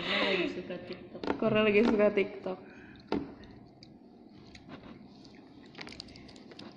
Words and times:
karena 0.00 0.24
lagi 0.32 0.46
suka 0.56 0.76
TikTok. 0.88 1.22
Karena 1.36 1.60
lagi 1.64 1.80
suka 1.84 2.06
TikTok. 2.12 2.58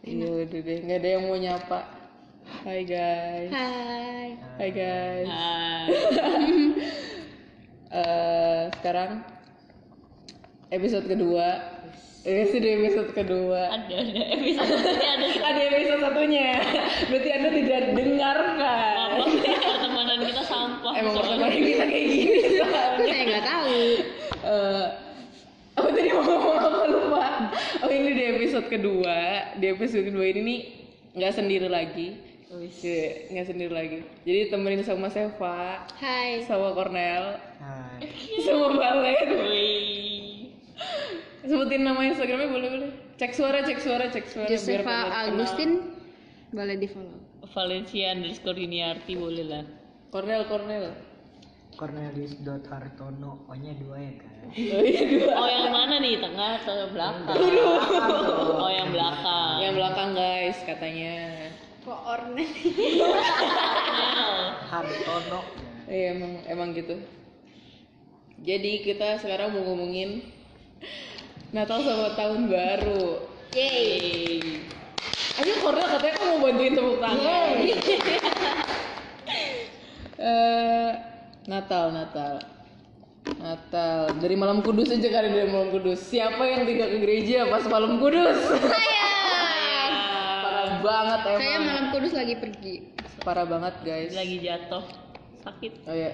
Iya 0.04 0.28
udah 0.28 0.60
deh, 0.68 0.78
nggak 0.84 1.00
ada 1.00 1.10
yang 1.16 1.24
mau 1.32 1.38
nyapa. 1.40 1.80
Hai 2.68 2.84
guys. 2.84 3.50
Hai. 3.56 4.28
Hai 4.60 4.70
guys. 4.76 5.28
Hai. 5.32 5.88
Eh, 7.94 8.64
sekarang 8.82 9.22
episode 10.74 11.06
kedua. 11.06 11.62
Eh, 12.26 12.50
sudah 12.50 12.72
episode 12.82 13.14
kedua. 13.14 13.70
ada 13.70 13.86
ada 13.94 14.24
episode 14.34 14.82
ini 14.82 14.98
ada 14.98 15.28
Ada 15.30 15.62
episode 15.70 16.02
satunya. 16.02 16.50
Berarti 17.14 17.30
Anda 17.30 17.50
tidak 17.54 17.82
dengarkan. 17.94 19.10
Sampah. 20.84 21.00
Emang 21.00 21.14
pertemanan 21.16 21.52
kita 21.56 21.86
kayak 21.88 22.06
gini 22.12 22.38
soalnya. 22.60 22.84
Saya 23.00 23.24
nggak 23.24 23.46
tahu. 23.48 23.80
Eh, 24.44 24.86
apa 25.74 25.88
tadi 25.90 26.10
mau 26.14 26.24
ngomong 26.28 26.58
apa 26.60 26.84
lupa? 26.92 27.26
Oh 27.82 27.90
ini 27.90 28.10
di 28.14 28.24
episode 28.28 28.68
kedua. 28.68 29.18
Di 29.58 29.66
episode 29.72 30.04
kedua 30.12 30.26
ini 30.28 30.42
nih 30.44 30.60
nggak 31.16 31.34
sendiri 31.34 31.68
lagi. 31.72 32.08
Wis. 32.54 32.86
Iya, 32.86 33.34
nggak 33.34 33.48
sendiri 33.50 33.74
lagi. 33.74 34.00
Jadi 34.30 34.54
temenin 34.54 34.86
sama 34.86 35.10
Seva, 35.10 35.90
Hai. 35.98 36.46
sama 36.46 36.70
Cornel, 36.78 37.42
Hai. 37.58 38.06
sama 38.46 38.78
Balen. 38.78 39.28
Wih. 39.42 40.54
Sebutin 41.50 41.82
nama 41.82 42.06
Instagramnya 42.06 42.54
boleh 42.54 42.70
boleh. 42.70 42.90
Cek 43.18 43.34
suara, 43.34 43.66
cek 43.66 43.80
suara, 43.82 44.06
cek 44.14 44.26
suara. 44.30 44.46
Josefa 44.46 44.86
kenal. 44.86 45.34
Agustin 45.34 45.72
boleh 46.54 46.78
di 46.78 46.86
follow. 46.86 47.18
Valencia 47.58 48.14
underscore 48.14 48.58
Yuniarti 48.62 49.14
boleh 49.18 49.46
lah. 49.50 49.66
Cornel, 50.14 50.46
Cornel. 50.46 50.94
Cornelius 51.74 52.38
dot 52.46 52.62
Hartono, 52.70 53.50
O-nya 53.50 53.74
dua 53.82 53.98
ya 53.98 54.14
kan? 54.22 54.34
Oh 54.78 54.82
iya 54.86 55.02
dua. 55.10 55.34
Oh 55.34 55.50
yang 55.50 55.74
mana 55.74 55.98
nih? 55.98 56.22
Tengah 56.22 56.62
atau 56.62 56.86
belakang? 56.94 57.42
Oh 58.62 58.70
yang 58.70 58.94
belakang. 58.94 59.58
Yang 59.58 59.74
belakang 59.82 60.10
guys 60.14 60.58
katanya. 60.70 61.18
Kok 61.82 61.98
ornet? 62.06 62.46
Hartono. 64.70 65.42
Iya 65.90 66.14
emang 66.14 66.34
emang 66.46 66.70
gitu. 66.78 66.94
Jadi 68.46 68.86
kita 68.86 69.18
sekarang 69.18 69.58
mau 69.58 69.66
ngomongin 69.66 70.30
Natal 71.50 71.82
sama 71.82 72.14
tahun 72.14 72.54
baru. 72.54 73.18
Yeay. 73.58 74.62
Ayo 75.42 75.54
Cornel 75.58 75.90
katanya 75.90 76.14
kamu 76.22 76.30
mau 76.38 76.42
bantuin 76.46 76.74
tepuk 76.78 76.98
tangan. 77.02 77.58
Eh, 80.18 80.92
Natal, 81.50 81.90
Natal. 81.90 82.34
Natal. 83.40 84.14
Dari 84.20 84.36
malam 84.36 84.62
kudus 84.62 84.92
aja 84.94 85.10
kali 85.10 85.32
dari 85.32 85.50
malam 85.50 85.74
kudus. 85.74 86.00
Siapa 86.06 86.44
yang 86.44 86.68
tidak 86.70 86.88
ke 86.94 86.98
gereja 87.02 87.48
pas 87.50 87.64
malam 87.66 87.98
kudus? 87.98 88.38
Saya. 88.62 89.10
Parah 90.44 90.70
banget 90.84 91.20
emang. 91.26 91.40
Saya 91.40 91.58
malam 91.64 91.86
kudus 91.96 92.12
lagi 92.14 92.36
pergi. 92.38 92.76
Parah 93.24 93.46
banget 93.48 93.74
guys. 93.82 94.12
Lagi 94.14 94.38
jatuh 94.44 94.84
sakit. 95.44 95.72
Oh 95.88 95.96
ya. 95.96 96.12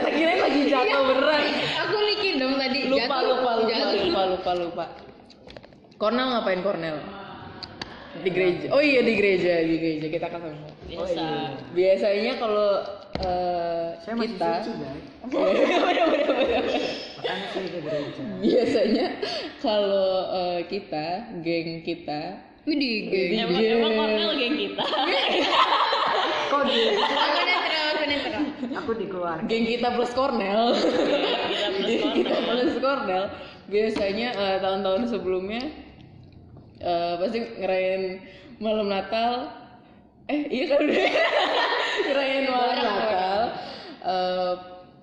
Tak 0.00 0.12
kira 0.12 0.32
lagi 0.40 0.60
jatuh 0.68 1.00
beneran. 1.06 1.42
Aku 1.86 1.96
mikir 2.16 2.32
dong 2.40 2.54
tadi. 2.56 2.78
Lupa, 2.88 3.04
jatuh. 3.20 3.28
lupa, 3.28 3.50
lupa, 3.56 3.70
Jatuh. 3.70 4.00
lupa, 4.04 4.22
lupa, 4.26 4.50
lupa. 4.56 4.84
Cornel 6.00 6.26
ngapain 6.32 6.60
Cornel? 6.64 6.96
Di 8.10 8.30
gereja. 8.34 8.66
Oh 8.74 8.82
iya 8.82 9.06
di 9.06 9.14
gereja, 9.14 9.62
di 9.62 9.78
gereja 9.78 10.06
kita 10.10 10.26
kan 10.26 10.42
sama. 10.42 10.68
Biasa. 10.90 11.26
Biasanya 11.70 12.32
kalau 12.42 12.70
eh, 13.22 13.86
Saya 14.02 14.14
masih 14.18 14.34
kita 14.34 14.50
suci. 14.66 14.82
Makanya 17.20 17.46
saya 17.54 17.68
ke 17.70 17.78
gereja. 17.84 18.22
biasanya 18.42 19.06
kalau 19.62 20.10
eh, 20.34 20.60
kita, 20.66 21.06
geng 21.46 21.86
kita, 21.86 22.50
Widih, 22.66 22.96
geng. 23.08 23.30
Emang 23.46 23.62
emang 23.62 23.92
Cornel 23.94 24.30
geng 24.36 24.56
kita. 24.58 24.84
Kok 26.50 26.62
di? 26.66 26.78
Aku 26.98 27.40
netral, 27.46 27.86
aku 27.94 28.04
netral. 28.10 28.42
Aku 28.84 28.90
di 28.98 29.06
keluarga. 29.06 29.46
geng 29.46 29.64
kita 29.70 29.88
plus 29.94 30.12
Cornel, 30.12 30.62
geng 31.86 32.10
kita 32.10 32.36
plus 32.42 32.74
Cornel, 32.82 33.22
biasanya 33.70 34.28
eh, 34.34 34.56
tahun-tahun 34.58 35.14
sebelumnya 35.14 35.62
eh, 36.80 37.14
pasti 37.16 37.38
ngerayain 37.60 38.04
malam 38.58 38.88
Natal. 38.88 39.32
Eh 40.26 40.46
iya 40.48 40.64
kan? 40.68 40.80
Udah 40.82 40.96
ngerayain 42.08 42.46
malam 42.46 42.76
Natal. 42.78 43.40
Eh, 44.00 44.52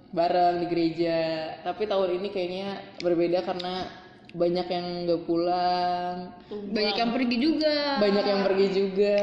bareng 0.10 0.56
di 0.64 0.68
gereja. 0.68 1.20
Tapi 1.62 1.84
tahun 1.86 2.18
ini 2.18 2.28
kayaknya 2.30 2.68
berbeda 3.00 3.44
karena 3.44 3.86
banyak 4.28 4.68
yang 4.68 4.86
nggak 5.08 5.24
pulang, 5.24 6.16
Banyak 6.52 6.96
yang 6.96 7.12
pergi 7.16 7.38
juga. 7.40 7.96
banyak 7.98 8.26
yang 8.28 8.42
pergi 8.44 8.68
juga, 8.70 9.20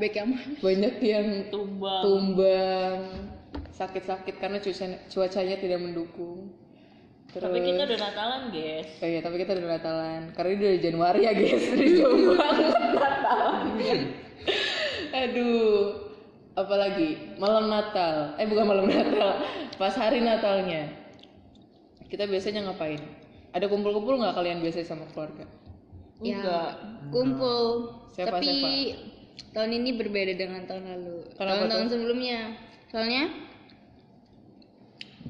Baik 0.00 0.14
yang 0.16 0.30
banyak 0.58 0.94
yang 1.04 1.26
Tumbang. 1.52 2.00
tumbang. 2.02 2.98
Sakit-sakit 3.70 4.34
karena 4.36 4.58
cuaca 4.58 4.86
cuacanya 5.08 5.56
tidak 5.56 5.80
mendukung 5.80 6.52
terus 7.30 7.46
Tapi 7.46 7.58
kita 7.62 7.82
udah 7.86 7.98
Natalan, 8.02 8.42
guys. 8.50 8.88
oh 8.98 9.06
iya 9.06 9.20
tapi 9.22 9.36
kita 9.38 9.50
udah 9.54 9.68
Natalan 9.70 10.20
karena 10.34 10.50
ini 10.50 10.62
dari 10.66 10.78
Januari 10.82 11.20
ya 11.22 11.32
guys 11.32 11.62
dari 11.70 11.88
jauh 11.94 12.18
banget 12.34 12.68
Natalan 12.74 14.00
aduh 15.10 15.78
apalagi 16.54 17.08
malam 17.38 17.70
Natal 17.70 18.34
eh 18.36 18.46
bukan 18.46 18.66
malam 18.66 18.86
Natal 18.86 19.38
pas 19.74 19.94
hari 19.94 20.20
Natalnya 20.20 20.90
kita 22.10 22.26
biasanya 22.26 22.66
ngapain 22.66 22.98
ada 23.50 23.66
kumpul-kumpul 23.66 24.18
nggak 24.18 24.34
kalian 24.34 24.58
biasanya 24.58 24.86
sama 24.86 25.06
keluarga 25.10 25.46
ya, 26.20 26.36
Enggak. 26.36 26.70
kumpul. 27.08 27.66
Siapa, 28.12 28.36
Tapi 28.38 28.46
siapa? 28.92 29.50
tahun 29.56 29.70
ini 29.80 29.90
berbeda 29.96 30.36
dengan 30.36 30.68
tahun 30.68 30.84
lalu. 30.84 31.16
Tahun-tahun 31.32 31.86
sebelumnya. 31.88 32.52
Soalnya 32.92 33.32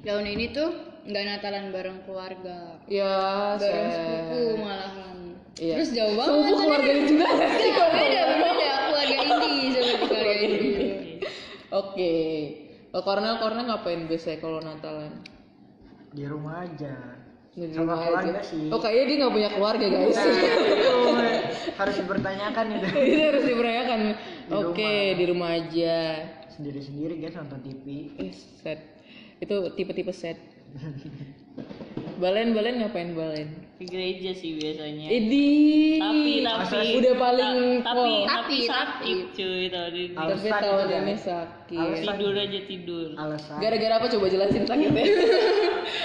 tahun 0.02 0.26
ini 0.34 0.50
tuh 0.50 0.70
nggak 1.02 1.22
Natalan 1.24 1.64
bareng 1.70 1.98
keluarga. 2.02 2.58
ya 2.86 3.14
Bareng 3.54 3.88
saya- 3.88 3.92
sepupu 3.92 4.40
malahan. 4.58 5.18
Iya. 5.56 5.74
Terus 5.76 5.90
jauh 5.92 6.14
banget. 6.14 6.30
sepupu 6.30 6.52
keluarganya 6.58 7.02
juga 7.04 7.26
nggak 7.26 7.50
sih 7.52 7.70
Beda, 7.70 7.86
beda, 7.90 8.22
beda. 8.30 8.68
Keluarga 8.82 9.16
inti 9.18 9.52
seperti 9.70 9.94
keluarga 10.02 10.34
inti. 10.38 10.68
Oke. 11.70 12.14
Kalau 12.90 13.04
Cornel, 13.04 13.34
Cornel 13.38 13.64
ngapain 13.64 14.00
biasanya 14.04 14.38
kalau 14.38 14.58
Natalan? 14.58 15.12
Di 16.10 16.24
rumah 16.24 16.64
aja. 16.64 16.94
Di 17.50 17.66
Sama 17.68 17.94
rumah 17.94 17.96
keluarga 18.00 18.32
aja. 18.36 18.42
sih. 18.44 18.66
Oh 18.68 18.78
kayaknya 18.78 19.04
dia 19.04 19.16
nggak 19.20 19.32
punya 19.32 19.50
keluarga 19.50 19.86
guys. 19.86 20.18
Itu 20.18 20.94
harus 21.80 21.94
dipertanyakan 21.96 22.64
itu. 22.72 22.86
Ini 22.90 23.22
harus 23.24 23.44
diberayakan. 23.44 23.98
Di 24.44 24.54
Oke 24.56 24.94
di 25.14 25.24
rumah 25.24 25.50
aja. 25.52 25.98
Sendiri-sendiri 26.50 27.14
guys 27.16 27.34
nonton 27.34 27.58
TV. 27.60 27.84
Eh, 28.18 28.32
set. 28.34 28.80
Itu 29.38 29.70
tipe-tipe 29.72 30.10
set. 30.10 30.36
Balen, 32.20 32.52
balen 32.52 32.74
ngapain 32.78 33.16
balen? 33.16 33.48
Ke 33.74 33.88
gereja 33.88 34.36
sih 34.36 34.52
biasanya. 34.54 35.08
Idi. 35.08 35.96
Tapi 35.96 36.44
tapi 36.44 37.00
udah 37.00 37.14
paling 37.16 37.56
ta- 37.80 37.96
tapi 37.96 38.12
wow. 38.12 38.28
tapi 38.28 38.28
Tapi, 38.28 38.56
sakit 38.62 39.18
cuy 39.32 39.60
ini. 39.66 40.04
Alasan 40.12 40.36
Tapi 40.44 40.48
tahun 40.60 40.86
ini 41.00 41.14
sakit. 41.16 41.78
Alasan. 41.80 42.04
Tidur 42.12 42.34
aja 42.36 42.60
tidur. 42.62 43.06
Alasan. 43.16 43.56
Gara-gara 43.56 43.94
apa 43.96 44.06
coba 44.06 44.26
jelasin 44.28 44.62
sakitnya? 44.62 45.04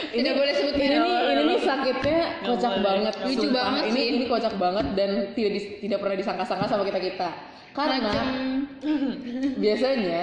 Tidak 0.08 0.34
boleh 0.40 0.54
sebut 0.56 0.74
ini 0.74 0.88
merek. 0.88 1.04
nih, 1.04 1.20
ini 1.20 1.44
nih 1.44 1.60
sakitnya 1.60 2.20
kocak 2.42 2.72
boleh. 2.72 2.84
banget. 2.88 3.14
Lucu 3.20 3.36
sumpah. 3.38 3.52
banget 3.54 3.84
ini, 3.86 3.92
sih. 3.94 4.06
Ini 4.10 4.26
kocak 4.26 4.54
banget 4.56 4.86
dan 4.96 5.10
tidak 5.36 5.52
dis- 5.54 5.74
tidak 5.82 5.98
pernah 6.00 6.16
disangka-sangka 6.16 6.66
sama 6.66 6.84
kita 6.86 7.00
kita. 7.02 7.30
Karena 7.76 8.00
Macam 8.00 8.28
biasanya 9.54 10.22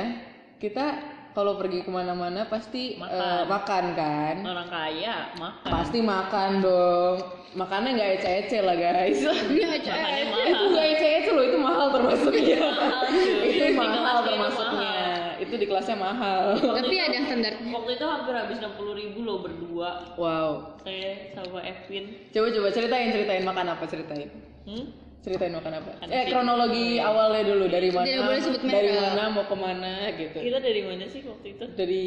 kita 0.56 0.86
kalau 1.32 1.56
pergi 1.56 1.80
ke 1.80 1.90
mana-mana 1.90 2.44
pasti 2.44 2.96
Makan. 2.96 3.16
eh, 3.16 3.42
makan 3.48 3.84
kan. 3.96 4.36
Orang 4.44 4.68
kaya 4.68 5.14
makan. 5.36 5.68
Pasti 5.68 5.98
makan 6.00 6.50
dong. 6.60 7.16
Makannya 7.52 7.90
nggak 7.96 8.10
ece-ece 8.16 8.58
lah 8.64 8.76
guys. 8.76 9.20
Iya, 9.20 9.68
itu 10.52 10.64
nggak 10.72 10.86
ece-ece 10.96 11.30
loh, 11.32 11.44
itu 11.44 11.58
mahal 11.60 11.92
termasuknya. 11.92 12.60
Cuy. 13.08 13.48
itu 13.52 13.64
mahal 13.76 14.24
termasuknya. 14.24 14.94
Itu 15.36 15.54
di 15.58 15.66
kelasnya 15.68 15.96
mahal. 15.98 16.56
Tapi 16.56 16.96
ada 16.96 17.18
standar. 17.28 17.52
Waktu 17.60 17.90
itu 17.98 18.06
hampir 18.08 18.32
habis 18.32 18.56
60 18.56 18.72
ribu 18.96 19.18
loh 19.26 19.44
berdua. 19.44 19.90
Wow. 20.16 20.80
Saya 20.80 21.34
sama 21.36 21.60
Evin. 21.60 22.28
Coba 22.32 22.48
coba 22.48 22.68
ceritain 22.72 23.12
ceritain 23.12 23.44
makan 23.44 23.66
apa 23.74 23.84
ceritain. 23.84 24.28
Hmm? 24.64 24.84
Ceritain 25.22 25.54
makan 25.54 25.72
apa? 25.72 25.90
Makan 25.94 26.06
Eh 26.08 26.18
sih. 26.20 26.28
kronologi 26.28 26.86
awalnya 26.98 27.42
dulu 27.46 27.64
dari 27.66 27.88
mana? 27.88 28.04
Tidak 28.04 28.22
boleh 28.24 28.40
sebut 28.40 28.60
dari 28.64 28.90
mana 28.90 29.22
mau 29.30 29.44
ke 29.44 29.54
mana 29.54 29.92
gitu. 30.12 30.34
Kita 30.36 30.58
dari 30.58 30.82
mana 30.82 31.04
sih 31.06 31.20
waktu 31.22 31.46
itu? 31.48 31.64
Dari 31.72 32.06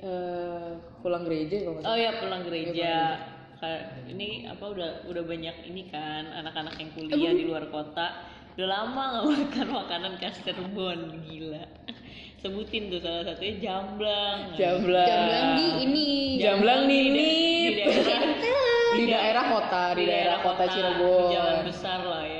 eh, 0.00 0.70
pulang 0.98 1.22
gereja 1.22 1.56
kalau 1.60 1.72
nggak 1.72 1.84
Oh 1.84 1.88
salah. 1.88 2.02
ya 2.02 2.10
pulang 2.18 2.42
gereja. 2.42 2.94
Ka- 3.54 3.86
Ini 4.04 4.28
apa 4.48 4.64
udah 4.66 4.90
udah 5.06 5.22
banyak 5.22 5.56
ini 5.64 5.86
kan 5.86 6.26
anak-anak 6.34 6.74
yang 6.74 6.90
kuliah 6.90 7.32
di 7.32 7.44
luar 7.44 7.70
kota. 7.70 8.18
Udah 8.52 8.66
lama 8.68 9.02
nggak 9.12 9.26
makan 9.30 9.66
makanan 9.70 10.12
khas 10.16 10.42
Cirebon 10.42 10.98
gila. 11.22 11.62
sebutin 12.36 12.88
tuh 12.88 12.98
salah 12.98 13.20
satunya 13.22 13.60
jamblang 13.60 14.56
Jamblang. 14.56 15.06
Jamblang 15.06 15.48
di 15.54 15.66
ini. 15.84 16.10
Jamblang 16.36 16.80
di- 16.82 16.98
Ninip. 17.06 17.74
di 17.76 17.84
daerah 17.84 18.22
di 18.90 19.04
daerah 19.06 19.44
kota, 19.46 19.84
di 19.92 20.02
daerah 20.02 20.38
kota 20.40 20.62
di 20.64 20.72
jalan 20.72 20.94
Cirebon. 20.98 21.60
besar 21.62 22.00
lah 22.02 22.24
ya 22.24 22.39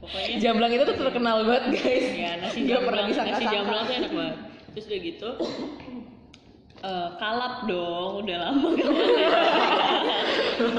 pokoknya 0.00 0.40
Jamblang 0.40 0.72
itu 0.72 0.84
tuh 0.88 0.96
terkenal 0.96 1.36
banget 1.44 1.64
guys. 1.76 2.06
ya 2.16 2.30
nasi 2.40 2.58
Nggak 2.64 2.80
pernah 2.88 3.04
jamblang 3.06 3.28
nasi 3.28 3.44
jamblang 3.44 3.82
tuh 3.84 3.94
enak 3.94 4.12
banget. 4.16 4.38
Terus 4.70 4.84
udah 4.86 5.00
gitu 5.04 5.28
eh, 6.80 7.08
kalap 7.20 7.54
dong 7.68 8.10
udah 8.24 8.36
lama 8.40 8.68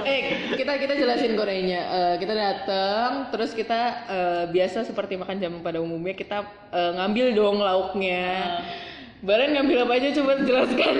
eh 0.09 0.21
kita 0.57 0.73
kita 0.81 0.93
jelasin 0.97 1.37
gorengnya. 1.37 1.81
Eh, 1.81 2.15
kita 2.17 2.33
datang 2.33 3.29
terus 3.29 3.53
kita 3.53 3.79
eh, 4.09 4.43
biasa 4.49 4.85
seperti 4.89 5.17
makan 5.17 5.37
jamu 5.37 5.57
pada 5.61 5.77
umumnya 5.77 6.17
kita 6.17 6.45
eh, 6.73 6.91
ngambil 6.97 7.25
dong 7.37 7.57
lauknya. 7.61 8.61
Baren 9.21 9.53
ngambil 9.53 9.85
apa 9.85 9.93
aja 10.01 10.09
coba 10.17 10.41
jelaskan. 10.41 10.93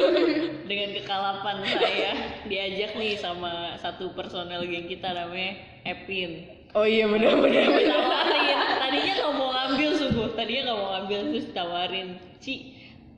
Dengan 0.68 0.88
kekalapan 0.96 1.56
saya 1.64 2.12
diajak 2.44 2.96
nih 2.96 3.16
sama 3.16 3.76
satu 3.80 4.12
personel 4.12 4.64
geng 4.68 4.88
kita 4.88 5.12
namanya 5.12 5.60
Epin 5.84 6.63
oh 6.74 6.86
iya 6.86 7.06
benar 7.06 7.38
benar 7.38 7.66
tawarin 7.70 8.58
tadinya 8.82 9.12
nggak 9.14 9.32
mau 9.34 9.48
ngambil 9.50 9.90
sungguh. 9.94 10.28
Tadinya 10.34 10.62
nggak 10.66 10.78
mau 10.78 10.88
ngambil 10.98 11.20
terus 11.32 11.46
tawarin 11.54 12.08
Ci 12.42 12.54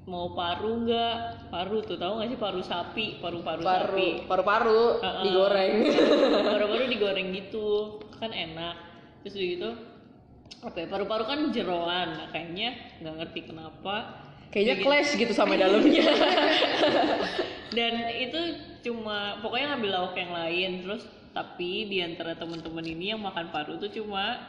mau 0.07 0.31
paru 0.39 0.87
nggak? 0.87 1.15
Paru 1.51 1.83
tuh 1.83 1.99
tahu 1.99 2.13
nggak 2.23 2.29
sih? 2.31 2.39
Paru 2.39 2.61
sapi 2.63 3.07
paru 3.19 3.43
paru, 3.43 3.63
sapi 3.67 4.29
paru 4.29 4.43
paru 4.43 4.43
paru 4.47 4.83
Heeh. 5.03 5.23
digoreng. 5.27 5.75
Paru-paru 6.55 6.85
digoreng 6.87 7.27
gitu. 7.35 7.99
Kan 8.23 8.31
enak. 8.31 8.77
Terus 9.27 9.35
gitu 9.35 9.71
apa 10.63 10.77
ya 10.83 10.87
paru-paru 10.89 11.25
kan 11.27 11.39
jeroan. 11.51 12.31
Kayaknya 12.31 12.69
nggak 13.03 13.15
ngerti 13.25 13.41
kenapa. 13.51 14.23
Kayaknya 14.55 14.77
clash 14.87 15.11
gitu 15.19 15.33
sama 15.35 15.59
dalamnya. 15.61 16.07
Dan 17.75 17.93
itu 18.15 18.41
cuma 18.87 19.43
pokoknya 19.43 19.75
ngambil 19.75 19.91
lauk 19.91 20.15
yang 20.15 20.31
lain. 20.31 20.71
Terus 20.87 21.03
tapi 21.37 21.85
di 21.93 22.01
antara 22.01 22.33
teman-teman 22.33 22.81
ini 22.81 23.13
yang 23.13 23.21
makan 23.21 23.53
paru 23.53 23.77
tuh 23.77 23.93
cuma 23.93 24.41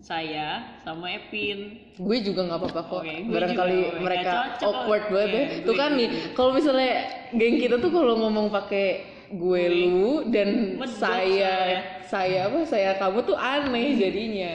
saya 0.00 0.80
sama 0.82 1.12
Epin. 1.12 1.92
Gue 1.94 2.24
juga 2.24 2.48
nggak 2.48 2.58
apa-apa 2.58 2.82
kok. 2.88 3.02
Gue 3.04 3.28
barangkali 3.28 3.78
juga, 3.84 4.00
mereka 4.00 4.32
cocok. 4.58 4.64
awkward 4.66 5.04
banget 5.12 5.28
Iya, 5.28 5.36
ya. 5.36 5.46
Gue 5.52 5.66
tuh 5.68 5.74
kan 5.76 5.90
nih 5.94 6.08
kalau 6.32 6.50
misalnya 6.56 6.92
geng 7.36 7.56
kita 7.60 7.76
tuh 7.78 7.90
kalau 7.92 8.14
ngomong 8.16 8.48
pakai 8.48 8.86
gue 9.32 9.62
lu 9.68 10.26
dan 10.32 10.48
Medok 10.80 10.88
saya 10.88 11.56
saya. 11.56 11.78
saya 12.08 12.40
apa 12.48 12.58
saya 12.68 12.90
kamu 12.96 13.18
tuh 13.24 13.36
aneh 13.36 13.96
jadinya 13.96 14.52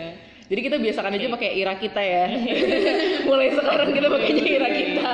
jadi 0.48 0.60
kita 0.62 0.78
biasakan 0.78 1.12
aja 1.14 1.28
pakai 1.30 1.50
ira 1.54 1.76
kita 1.76 2.00
ya. 2.00 2.26
Mulai 3.28 3.52
sekarang 3.52 3.90
kita 3.92 4.08
pakainya 4.08 4.46
ira 4.48 4.70
kita. 4.70 5.12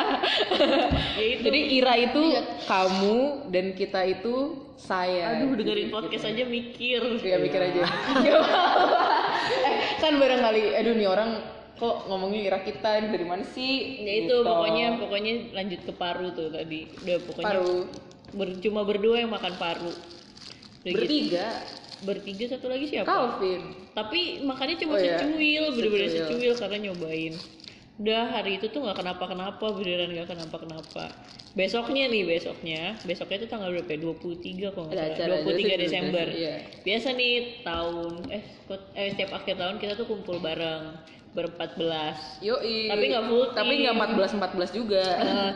ya 1.14 1.26
itu. 1.28 1.42
Jadi 1.42 1.60
ira 1.74 1.94
itu 1.96 2.22
kamu 2.64 3.18
dan 3.50 3.66
kita 3.72 4.02
itu 4.06 4.36
saya. 4.76 5.34
Aduh 5.36 5.58
dengerin 5.58 5.90
podcast 5.90 6.26
aja 6.28 6.44
mikir. 6.44 7.02
Iya 7.20 7.38
mikir 7.40 7.62
aja. 7.62 7.82
Eh 9.44 9.76
kan 10.00 10.16
barangkali, 10.16 10.72
aduh 10.74 10.94
nih 10.94 11.06
orang 11.06 11.30
kok 11.74 12.08
ngomongnya 12.08 12.42
ira 12.44 12.60
kita 12.62 12.96
ini 12.96 13.08
dari 13.10 13.26
mana 13.26 13.44
sih? 13.44 14.00
ya 14.00 14.14
itu 14.24 14.32
Gitu. 14.32 14.38
pokoknya 14.40 14.86
pokoknya 14.98 15.34
lanjut 15.52 15.80
ke 15.82 15.94
paru 15.94 16.28
tuh 16.32 16.48
tadi. 16.48 16.88
Udah 16.96 17.18
pokoknya 17.24 17.48
paru. 17.50 17.76
ber- 18.32 18.60
cuma 18.62 18.82
berdua 18.84 19.16
yang 19.20 19.32
makan 19.32 19.54
paru. 19.58 19.92
Udah 20.80 20.92
gitu. 20.96 21.36
Bertiga. 22.04 22.46
satu 22.48 22.68
lagi 22.68 22.86
siapa 22.86 23.08
Calvin. 23.08 23.62
tapi 23.92 24.20
makannya 24.42 24.76
cuma 24.78 24.94
Oh, 24.94 25.00
iya. 25.00 25.16
secuil 25.16 25.64
bener-bener 25.72 26.08
Secuil. 26.08 26.28
secuil 26.30 26.54
karena 26.56 26.78
nyobain 26.86 27.34
udah 27.94 28.24
hari 28.32 28.58
itu 28.58 28.68
tuh 28.68 28.82
nggak 28.82 28.98
kenapa-kenapa 28.98 29.66
beneran 29.72 30.10
nggak 30.12 30.26
kenapa-kenapa 30.28 31.14
besoknya 31.54 32.10
nih 32.10 32.26
besoknya 32.26 32.98
besoknya 33.02 33.38
itu 33.38 33.48
tanggal 33.48 33.70
berapa 33.72 33.86
ya? 33.88 34.00
23 34.02 34.74
kalau 34.74 34.86
nggak 34.88 34.98
Ada 34.98 35.06
salah 35.06 35.14
acara 35.14 35.34
23 35.40 35.46
aja 35.46 35.62
sih, 35.70 35.78
Desember 35.80 36.26
iya. 36.28 36.56
biasa 36.82 37.08
nih 37.14 37.34
tahun 37.62 38.12
eh, 38.30 38.44
kok- 38.66 38.90
eh 38.94 39.08
setiap 39.10 39.32
akhir 39.36 39.56
tahun 39.56 39.76
kita 39.78 39.94
tuh 39.94 40.06
kumpul 40.06 40.38
bareng 40.38 40.84
berempat 41.32 41.70
belas 41.76 42.18
Yoi. 42.40 42.90
Tapi 42.90 43.04
nggak 43.08 43.26
full 43.26 43.46
Tapi 43.52 43.74
nggak 43.80 43.96
14 43.96 44.38
14 44.38 44.70
juga. 44.72 45.02
Eh, 45.02 45.52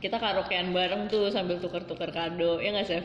kita 0.00 0.16
karaokean 0.16 0.70
bareng 0.70 1.06
tuh 1.06 1.28
sambil 1.28 1.58
tukar-tukar 1.58 2.08
kado 2.08 2.56
ya 2.56 2.70
nggak 2.70 2.86
Chef? 2.88 3.04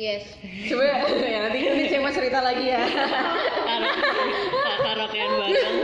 Yes. 0.00 0.24
Coba 0.72 0.82
ya 0.88 1.38
nanti 1.44 1.58
nanti 1.68 1.84
Cema 1.92 2.10
cerita 2.10 2.40
lagi 2.40 2.64
ya. 2.64 2.80
Karaoke- 3.68 4.08
karaokean 4.82 5.32
bareng 5.36 5.78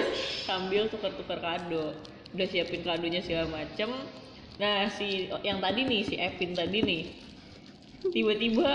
sambil 0.49 0.83
tukar-tukar 0.89 1.39
kado 1.45 1.93
udah 2.33 2.47
siapin 2.49 2.81
kadonya 2.85 3.21
segala 3.25 3.49
macem 3.53 3.89
nah 4.59 4.91
si 4.91 5.31
yang 5.47 5.63
tadi 5.63 5.87
nih 5.87 6.03
si 6.03 6.15
Evin 6.19 6.53
tadi 6.53 6.83
nih 6.83 7.03
tiba-tiba 8.11 8.69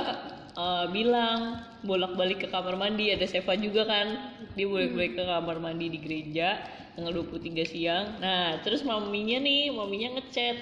eh, 0.56 0.85
bilang 0.89 1.59
bolak-balik 1.83 2.45
ke 2.45 2.47
kamar 2.50 2.77
mandi 2.80 3.12
ada 3.12 3.25
Seva 3.27 3.53
juga 3.59 3.83
kan 3.89 4.38
dia 4.56 4.65
bolak-balik 4.69 5.18
ke 5.18 5.24
kamar 5.27 5.57
mandi 5.59 5.91
di 5.91 6.00
gereja 6.01 6.62
tanggal 6.95 7.25
23 7.25 7.68
siang 7.68 8.06
nah 8.21 8.57
terus 8.63 8.85
maminya 8.85 9.41
nih 9.41 9.74
maminya 9.74 10.18
ngechat 10.21 10.56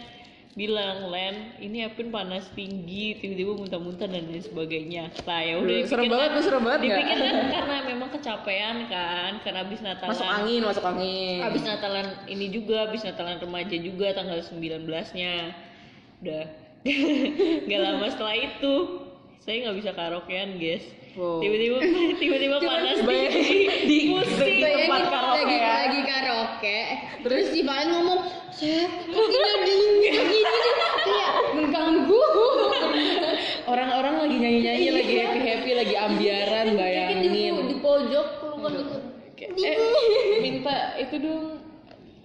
bilang 0.51 1.07
Len 1.07 1.55
ini 1.63 1.87
Evin 1.87 2.11
panas 2.11 2.43
tinggi 2.51 3.15
tiba-tiba 3.23 3.55
muntah-muntah 3.55 4.03
dan 4.03 4.27
lain 4.27 4.43
sebagainya 4.43 5.07
lah 5.23 5.41
ya 5.47 5.55
udah 5.63 5.75
serem 5.87 6.11
banget 6.11 6.29
tuh, 6.35 6.43
serem 6.43 6.63
banget 6.67 6.79
nggak? 6.83 6.99
dipikir 6.99 7.17
kan 7.23 7.45
karena 7.55 7.77
memang 7.87 8.09
kecapean 8.11 8.77
kan 8.91 9.31
karena 9.47 9.59
habis 9.63 9.79
Natalan 9.79 10.11
Masuk 10.11 10.27
angin, 10.27 10.61
masuk 10.67 10.83
angin. 10.83 11.39
habis 11.39 11.61
Natalan 11.63 12.07
ini 12.27 12.45
juga 12.51 12.75
habis 12.83 13.01
Natalan 13.07 13.39
remaja 13.39 13.77
juga 13.79 14.07
tanggal 14.11 14.39
19 14.43 14.83
nya 15.15 15.55
udah 16.19 16.43
nggak 17.65 17.81
lama 17.81 18.05
setelah 18.11 18.35
itu 18.35 18.73
saya 19.39 19.55
nggak 19.65 19.77
bisa 19.79 19.89
karaokean 19.95 20.59
guys 20.59 20.83
Wow. 21.11 21.39
tiba-tiba 21.43 21.77
tiba-tiba 22.15 22.57
panas 22.57 23.03
Bayangin 23.03 23.43
tinggi 23.43 23.59
di, 23.83 23.85
di 23.85 23.97
pusing 24.07 24.63
tempat 24.63 25.01
karaoke 25.05 25.43
lagi, 25.43 25.57
ya. 25.57 25.67
lagi 25.83 25.99
karaoke 26.07 26.79
terus 27.19 27.43
si 27.51 27.59
Valen 27.61 27.87
ngomong 27.91 28.19
saya 28.49 28.87
kok 28.87 29.27
tidak 29.27 29.55
dingin 29.61 29.91
gini 29.99 30.23
nih 30.23 30.43
kayak 31.03 31.31
mengganggu 31.53 32.23
Orang-orang 33.61 34.15
lagi 34.19 34.35
nyanyi-nyanyi, 34.35 34.87
lagi 34.91 35.13
happy-happy, 35.15 35.71
lagi 35.77 35.95
ambiaran, 35.95 36.65
Mungkin 36.67 36.75
di, 36.75 36.81
bayangin. 36.81 37.55
di 37.69 37.77
pojok 37.79 38.27
keluar 38.41 38.71
gitu 38.73 38.97
Eh, 39.57 39.77
minta 40.39 40.75
itu 40.97 41.15
dong. 41.17 41.45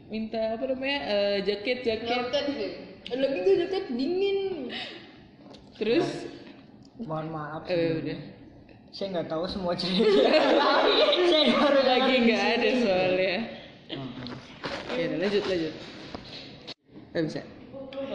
Minta 0.07 0.59
apa 0.59 0.65
namanya? 0.67 0.99
eh, 1.07 1.37
jaket, 1.43 1.79
jaket. 1.81 2.19
gitu 2.35 2.67
lagi 3.15 3.39
gue 3.39 3.55
jaket 3.63 3.85
dingin 3.95 4.39
Terus 5.77 6.07
Mohon 6.99 7.27
maaf. 7.31 7.63
eh 7.69 8.01
udah. 8.01 8.19
Saya 8.97 9.13
nggak 9.13 9.29
tahu 9.29 9.45
semua 9.45 9.77
cerita. 9.77 10.09
saya 11.29 11.53
baru 11.53 11.81
Lagi 11.85 12.15
nggak 12.17 12.45
ada 12.57 12.69
soalnya. 12.81 13.37
Heeh. 13.93 14.29
Ya 14.97 15.05
udah 15.13 15.19
lanjut, 15.21 15.45
lanjut. 15.45 15.75
Eh 17.13 17.23
bisa. 17.29 17.41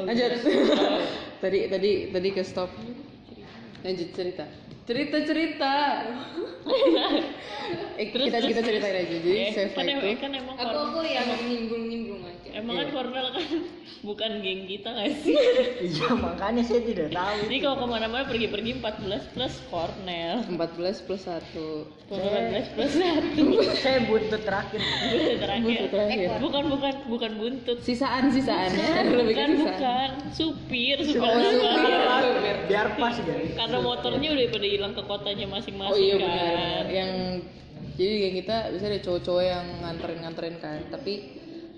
Lanjut. 0.02 0.30
tadi 1.46 1.60
tadi 1.70 1.92
tadi 2.10 2.30
ke 2.34 2.42
stop. 2.42 2.74
Lanjut 3.86 4.10
cerita. 4.10 4.50
Cerita 4.90 5.18
cerita. 5.22 5.74
eh, 8.02 8.08
kita 8.10 8.42
kita 8.42 8.62
ceritain 8.66 9.06
aja. 9.06 9.16
Jadi 9.22 9.38
Eh, 9.38 9.54
saya 9.54 9.70
kan, 9.78 9.86
kan 10.18 10.32
emang 10.34 10.58
aku 10.58 10.78
aku 10.82 11.00
yang 11.06 11.30
nyinggung 11.46 11.86
nyinggung 11.94 12.11
emang 12.62 12.76
Iya. 12.76 12.84
kan 12.84 12.90
Kornel 12.94 13.28
kan 13.28 13.46
bukan 14.08 14.32
geng 14.40 14.62
kita 14.66 14.90
nggak 14.90 15.10
sih 15.20 15.36
Iya 15.90 16.08
makanya 16.14 16.62
saya 16.62 16.82
tidak 16.82 17.08
tahu. 17.10 17.36
jadi 17.46 17.56
kalau 17.60 17.76
ke 17.76 17.88
mana-mana 17.88 18.24
pergi-pergi 18.24 18.72
14 18.78 19.34
plus 19.34 19.54
Kornel 19.68 20.38
14 20.48 21.06
plus 21.06 21.22
1 21.24 22.12
14 22.12 22.76
plus 22.76 22.92
satu 22.94 23.46
saya 23.82 24.00
buntut 24.04 24.42
terakhir. 24.42 24.82
terakhir 25.38 25.80
terakhir. 25.88 26.28
bukan 26.38 26.64
bukan 26.68 26.94
bukan 27.08 27.32
buntut 27.36 27.78
Sisaan 27.82 28.30
sisaan 28.30 28.70
ya. 28.70 29.08
Lebih 29.08 29.32
bukan 29.32 29.50
sisaan. 29.56 29.70
bukan 29.72 30.10
supir 30.32 30.98
supir 31.02 31.24
Oh, 31.24 31.40
supir. 31.40 31.92
supir. 32.22 32.56
Biar 32.68 32.88
pas 32.96 33.16
guys. 33.16 33.52
karena 33.54 33.78
motornya 33.80 34.30
udah 34.30 34.46
pada 34.50 34.68
hilang 34.68 34.94
ke 34.94 35.04
kotanya 35.04 35.46
masing-masing 35.48 35.90
Oh 35.90 35.98
iya 35.98 36.16
kan 36.16 36.28
benar. 36.28 36.84
Yang 36.88 37.12
jadi 37.92 38.14
kayak 38.14 38.36
kita 38.38 38.56
bisa 38.72 38.86
ada 38.88 39.00
cowok-cowok 39.00 39.44
yang 39.46 39.66
nganterin-nganterin 39.80 40.56
kan. 40.58 40.80
Tapi 40.90 41.14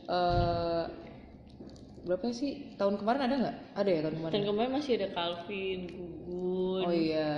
eh 0.10 0.86
berapa 2.03 2.25
sih 2.36 2.75
tahun 2.75 3.00
kemarin 3.00 3.22
ada 3.31 3.36
nggak? 3.39 3.57
Ada 3.79 3.89
ya 3.89 4.00
tahun 4.03 4.15
kemarin. 4.19 4.33
dan 4.36 4.43
kemarin 4.43 4.72
masih 4.75 4.91
ada 5.00 5.07
Calvin 5.15 5.79
Gugun 5.88 6.83
Oh 6.83 6.91
iya 6.91 7.31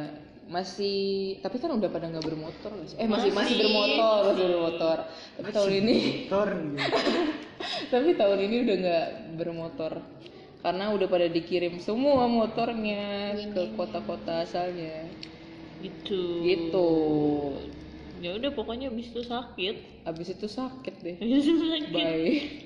masih 0.45 0.97
tapi 1.41 1.57
kan 1.57 1.73
udah 1.73 1.89
pada 1.89 2.05
nggak 2.05 2.21
bermotor 2.21 2.69
sih? 2.85 2.97
eh 3.01 3.09
masih 3.09 3.33
masih, 3.33 3.57
Masih. 3.57 3.57
bermotor 3.65 4.21
masih 4.29 4.45
bermotor 4.45 4.97
tapi 5.37 5.49
tahun 5.49 5.71
ini 5.81 5.95
Tor 6.29 6.49
gitu. 6.53 6.97
tapi 7.93 8.07
tahun 8.13 8.39
ini 8.45 8.55
udah 8.61 8.75
nggak 8.77 9.07
bermotor 9.41 9.93
karena 10.61 10.85
udah 10.93 11.07
pada 11.09 11.27
dikirim 11.29 11.77
semua 11.81 12.25
motornya 12.29 13.33
ke 13.53 13.73
kota-kota 13.73 14.45
asalnya 14.45 15.09
gitu 15.81 16.41
gitu 16.45 16.89
ya 18.17 18.31
udah 18.33 18.51
pokoknya 18.51 18.87
abis 18.89 19.07
itu 19.09 19.21
sakit. 19.21 19.75
Abis 20.03 20.27
itu 20.31 20.47
sakit 20.47 20.95
deh. 21.01 21.15
Itu 21.17 21.97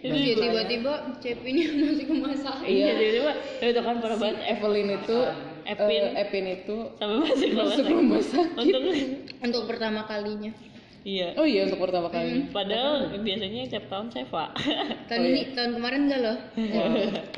Terus 0.03 0.21
ya 0.21 0.35
tiba-tiba 0.35 0.93
Cepinya 1.19 1.65
masuk 1.83 2.05
ke 2.05 2.15
masak. 2.15 2.55
iya. 2.63 2.93
Tiba-tiba. 2.93 3.31
Itu 3.61 3.79
kan 3.81 3.95
parah 3.99 4.17
banget. 4.17 4.37
Evelyn 4.47 4.89
itu 4.95 5.17
Epin. 5.63 6.01
eh, 6.03 6.21
Epin 6.21 6.45
itu 6.47 6.75
sampai 6.97 7.17
masuk 7.21 7.47
rumah 7.47 7.63
masuk 7.69 7.83
sakit 7.83 7.93
rumah 7.93 8.21
sakit 8.21 8.57
untuk 8.57 8.81
Untuk 9.45 9.61
pertama 9.65 10.01
kalinya. 10.03 10.51
iya. 10.99 11.31
Oh 11.39 11.47
iya 11.47 11.63
untuk 11.63 11.79
pertama 11.79 12.11
kali. 12.11 12.51
Padahal 12.51 13.15
biasanya 13.17 13.61
tiap 13.67 13.87
tahun 13.87 14.11
saya 14.11 14.27
pak. 14.27 14.49
Tahun 15.09 15.21
ini, 15.23 15.41
tahun 15.55 15.79
kemarin 15.79 16.01
enggak 16.05 16.21
loh. 16.21 16.37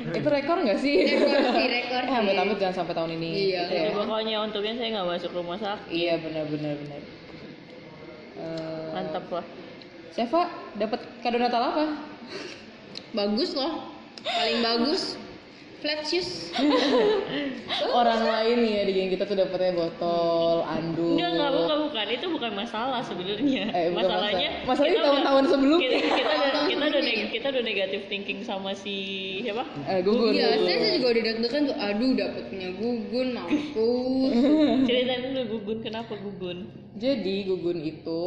itu 0.02 0.28
rekor 0.28 0.56
nggak 0.60 0.80
sih? 0.82 0.96
Rekor 1.08 1.40
sih, 1.56 1.66
rekor 1.70 2.02
eh 2.02 2.16
amit 2.34 2.58
jangan 2.58 2.76
sampai 2.82 2.92
tahun 2.92 3.16
ini. 3.16 3.28
Iya. 3.48 3.60
Gitu 3.62 3.72
ya. 3.72 3.82
Ya, 3.86 3.90
pokoknya 3.94 4.36
untungnya 4.42 4.74
saya 4.74 4.88
nggak 4.92 5.08
masuk 5.08 5.30
rumah 5.32 5.56
sakit. 5.56 5.88
Iya 5.88 6.14
benar 6.18 6.44
benar 6.50 6.74
benar 6.74 7.00
Eh, 8.42 8.86
mantap 8.90 9.24
lah 9.30 9.46
Seva 10.10 10.44
dapat 10.74 11.00
kado 11.22 11.38
Natal 11.38 11.62
apa 11.64 11.84
Bagus 13.12 13.52
loh. 13.52 13.92
Paling 14.18 14.58
bagus. 14.60 15.16
Flat 15.78 16.00
shoes. 16.02 16.54
orang 17.92 18.22
lain 18.22 18.58
ya 18.62 18.82
di 18.82 18.92
geng 18.92 19.10
kita 19.10 19.24
tuh 19.24 19.34
dapetnya 19.34 19.74
botol 19.74 20.62
anduk 20.62 21.18
enggak 21.18 21.30
enggak 21.34 21.50
bukan 21.52 21.78
bukan 21.82 22.06
itu 22.08 22.26
bukan 22.30 22.52
masalah 22.54 23.00
sebenarnya 23.02 23.64
Eh, 23.68 23.90
bukan 23.90 23.98
masalahnya 24.00 24.48
masalah. 24.62 24.68
Masalahnya 24.68 24.94
kita 24.94 25.04
tahun-tahun 25.04 25.44
sebelumnya. 25.50 25.88
kita, 25.90 26.14
kita 26.14 26.32
udah 26.32 26.62
kita 26.70 26.84
udah 26.86 27.02
neg- 27.02 27.30
kita 27.30 27.46
udah 27.50 27.62
negatif 27.62 28.00
thinking 28.06 28.40
sama 28.40 28.70
si 28.72 28.96
siapa 29.42 29.66
eh, 29.84 30.00
gugur 30.00 30.30
Iya, 30.30 30.48
saya 30.56 30.76
saya 30.78 30.90
juga 30.94 31.06
udah 31.10 31.22
deg-degan 31.24 31.62
tuh. 31.66 31.76
Aduh, 31.76 32.10
dapetnya 32.14 32.68
gugun, 32.72 33.26
mampus. 33.34 34.32
ceritain 34.84 35.20
dulu 35.28 35.42
gugun 35.52 35.78
kenapa 35.82 36.12
gugun 36.14 36.58
jadi 37.02 37.36
gugun 37.50 37.82
itu 37.82 38.22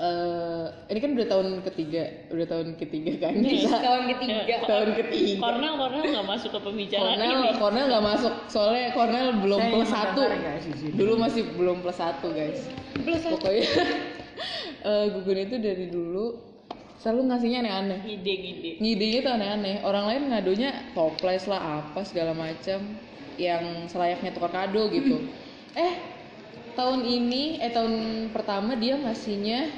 eh 0.00 0.64
ini 0.88 0.96
kan 0.96 1.12
udah 1.12 1.28
tahun 1.28 1.46
ketiga 1.60 2.02
udah 2.32 2.46
tahun 2.48 2.68
ketiga 2.80 3.12
kan? 3.20 3.36
Kita 3.36 3.76
Tahun 3.84 4.02
ketiga. 4.16 4.54
tahun 4.72 4.88
ketiga. 4.96 5.34
Cornel 5.44 5.74
Cornel 5.76 6.04
nggak 6.08 6.26
masuk 6.26 6.50
ke 6.56 6.60
pembicaraan 6.64 7.20
Cornel 7.20 7.36
ini. 7.36 7.50
Cornel 7.60 7.84
nggak 7.92 8.04
masuk. 8.08 8.32
Soalnya 8.48 8.84
Cornel 8.96 9.28
belum 9.44 9.60
Saya 9.60 9.72
plus 9.76 9.90
satu. 9.92 10.22
dulu 10.96 11.12
masih 11.20 11.42
belum 11.52 11.76
plus 11.84 11.98
satu 12.00 12.32
guys. 12.32 12.60
Plus 12.96 13.20
satu. 13.20 13.36
pokoknya 13.36 13.64
eh, 14.88 15.04
gugun 15.12 15.38
itu 15.44 15.56
dari 15.60 15.86
dulu 15.92 16.26
selalu 16.96 17.20
ngasihnya 17.28 17.58
aneh-aneh. 17.60 18.00
Ide 18.08 18.34
ide 18.40 18.70
ngidenya 18.80 19.18
tuh 19.20 19.32
aneh-aneh. 19.36 19.74
Orang 19.84 20.08
lain 20.08 20.32
ngadonya 20.32 20.96
toples 20.96 21.44
lah 21.44 21.84
apa 21.84 22.00
segala 22.08 22.32
macam 22.32 22.96
yang 23.36 23.84
selayaknya 23.84 24.32
tukar 24.32 24.48
kado 24.48 24.88
gitu. 24.88 25.20
Eh 25.70 26.09
tahun 26.72 27.00
ini 27.02 27.58
eh 27.58 27.70
tahun 27.70 27.94
pertama 28.30 28.74
dia 28.74 28.94
ngasihnya 28.94 29.70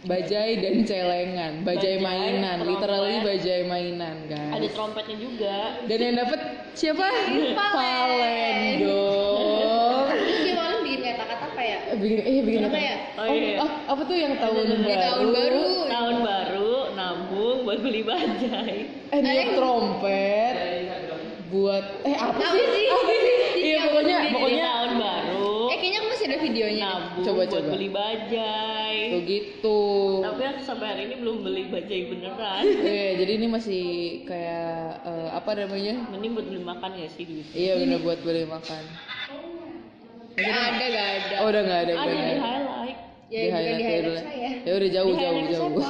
bajai 0.00 0.52
dan 0.56 0.74
celengan 0.82 1.52
bajai, 1.60 1.98
Bajai, 1.98 1.98
mainan 1.98 2.56
trompet. 2.56 2.70
literally 2.70 3.16
bajai 3.20 3.60
mainan 3.64 4.16
guys. 4.26 4.54
Ada 4.54 4.68
trompetnya 4.70 5.16
juga. 5.18 5.56
Dan 5.84 5.98
yang 5.98 6.16
dapet 6.16 6.40
siapa? 6.72 7.06
Valen 7.52 8.56
dong. 8.78 10.06
Terus 10.08 10.38
dia 10.40 10.54
malam 10.54 10.78
bikin 10.80 11.00
kata-kata 11.04 11.44
apa 11.48 11.62
ya? 11.62 11.78
Eh, 11.84 11.96
bikin 11.98 12.18
eh 12.20 12.36
bikin 12.40 12.62
Apa 12.62 12.70
apa? 12.70 12.78
ya? 12.80 12.96
Oh, 13.10 13.20
oh, 13.20 13.26
iya. 13.28 13.52
ah, 13.58 13.70
apa 13.88 14.02
tuh 14.04 14.16
yang 14.16 14.34
tahun 14.38 14.64
Di 14.64 14.76
baru 14.78 14.94
tahun 14.94 15.26
baru. 15.34 15.66
tahun 15.88 16.16
baru 16.22 16.72
nabung 16.94 17.58
buat 17.64 17.78
beli 17.80 18.02
bajai. 18.02 18.76
Eh 19.08 19.18
niup 19.18 19.50
trompet 19.52 20.54
buat 21.48 21.84
eh 22.04 22.12
apa 22.14 22.44
sih? 22.46 22.86
apa 22.86 23.12
sih? 23.16 23.36
Iya 23.58 23.78
pokoknya 23.82 24.16
pokoknya 24.30 24.64
tahun 24.68 24.92
baru 24.94 25.52
Eh, 25.68 25.76
kayaknya 25.76 25.98
aku 25.98 26.08
masih 26.08 26.17
ada 26.28 26.36
videonya. 26.38 26.84
nabung 26.84 27.24
Coba, 27.24 27.36
buat 27.38 27.48
coba. 27.50 27.68
beli 27.72 27.88
bajai 27.88 28.96
tuh 29.08 29.20
gitu 29.24 29.80
tapi 30.20 30.42
aku 30.44 30.60
sampai 30.60 30.86
hari 30.86 31.02
ini 31.08 31.14
belum 31.18 31.36
beli 31.40 31.62
bajai 31.66 32.00
beneran 32.06 32.62
Iya, 32.92 33.08
jadi 33.16 33.32
ini 33.34 33.46
masih 33.48 33.84
kayak 34.22 34.76
eh, 35.02 35.28
apa 35.32 35.50
namanya? 35.56 35.94
mending 36.08 36.32
buat 36.32 36.46
beli 36.46 36.62
makan 36.62 36.90
ya 36.94 37.08
sih 37.08 37.24
duit 37.24 37.46
Iya 37.50 37.72
bener 37.78 37.98
buat 38.00 38.20
beli 38.20 38.44
makan. 38.44 38.82
Gak 40.38 40.54
ada, 40.54 40.84
gak 40.86 41.08
ada. 41.18 41.34
Oh 41.42 41.46
udah 41.50 41.62
nggak 41.64 41.80
ada 41.82 41.92
ada 41.98 42.12
di 42.14 42.36
highlight 42.38 42.98
Ya, 43.26 43.40
di 43.42 43.48
highlight 43.50 44.22
saya. 44.22 44.50
Ya 44.62 44.72
udah 44.72 44.88
jauh 44.88 45.12
Di 45.12 45.18
jauh 45.18 45.42
jauh. 45.50 45.82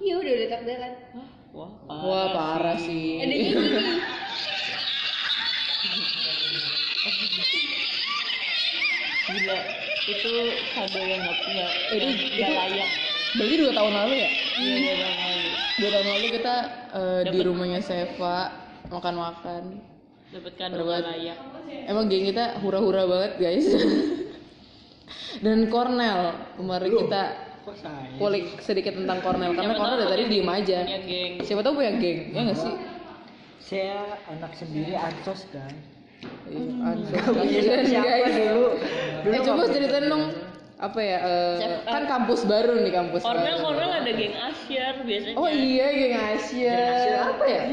Iya, 0.00 0.14
udah 0.16 0.32
udah 0.32 0.48
takdelan. 0.48 0.92
Hah? 1.12 1.26
wah 1.52 1.70
Wah 1.86 2.26
parah 2.32 2.76
sih. 2.80 3.20
Ada 3.20 3.34
gila 9.28 9.56
itu 10.04 10.30
kado 10.72 11.00
yang 11.00 11.20
nggak 11.20 11.36
punya 11.38 11.66
Itu- 11.88 12.00
yang 12.00 12.10
itu- 12.12 12.34
nggak 12.34 12.52
layak 12.52 12.90
Berarti 13.32 13.54
dua 13.56 13.72
tahun 13.72 13.92
lalu 13.96 14.14
ya? 14.14 14.30
iya 14.60 14.74
iya 14.76 14.92
bang 14.94 15.14
lalu 15.16 15.48
Dua 15.72 15.90
tahun 15.90 16.06
lalu 16.10 16.26
kita 16.32 16.54
eh, 16.92 17.20
di 17.26 17.38
rumahnya 17.40 17.80
Seva 17.80 18.36
makan-makan. 18.86 19.62
dapat 20.28 20.52
kado 20.54 20.82
layak 20.84 21.38
Emang 21.86 22.04
geng 22.06 22.24
kita 22.26 22.60
hura-hura 22.60 23.04
banget 23.04 23.32
guys. 23.38 23.66
Dan 25.40 25.64
Cornel 25.66 26.20
kemarin 26.54 26.92
kita 26.98 27.22
kulik 28.18 28.60
sedikit 28.60 28.92
tentang 28.92 29.22
Cornel 29.22 29.54
karena 29.54 29.72
Siapa 29.72 29.80
Cornel 29.80 29.96
tahu 29.96 30.04
dari 30.04 30.12
tadi 30.12 30.24
diem 30.28 30.50
aja. 30.50 30.78
Siapa 31.40 31.60
tahu 31.62 31.72
punya 31.74 31.92
geng, 31.96 32.20
ya 32.28 32.40
nggak 32.42 32.58
sih? 32.58 32.74
Saya 33.62 33.98
anak 34.28 34.52
sendiri 34.52 34.92
ansos 34.92 35.48
kan. 35.48 35.72
Iya, 36.44 36.62
ansos. 36.84 37.34
Bisa 37.48 37.74
siapa 37.84 38.06
guys. 38.08 38.36
dulu? 38.36 38.64
Eh 39.24 39.40
coba 39.42 39.62
ceritain 39.66 40.06
dong 40.06 40.24
apa 40.76 40.98
ya? 40.98 41.18
eh, 41.20 41.56
Siapa- 41.58 41.82
kan 41.86 42.02
kampus 42.06 42.40
baru 42.42 42.72
nih 42.76 42.92
kampus 42.92 43.22
Cornel 43.22 43.46
baru. 43.54 43.64
Cornel 43.64 43.90
ada 43.92 44.10
geng 44.10 44.34
Asyar 44.34 44.94
biasanya 45.00 45.34
Oh 45.36 45.46
iya 45.46 45.86
geng 45.90 46.14
Asia. 46.16 46.74
Hasil 46.76 47.16
apa 47.28 47.44
ya? 47.46 47.62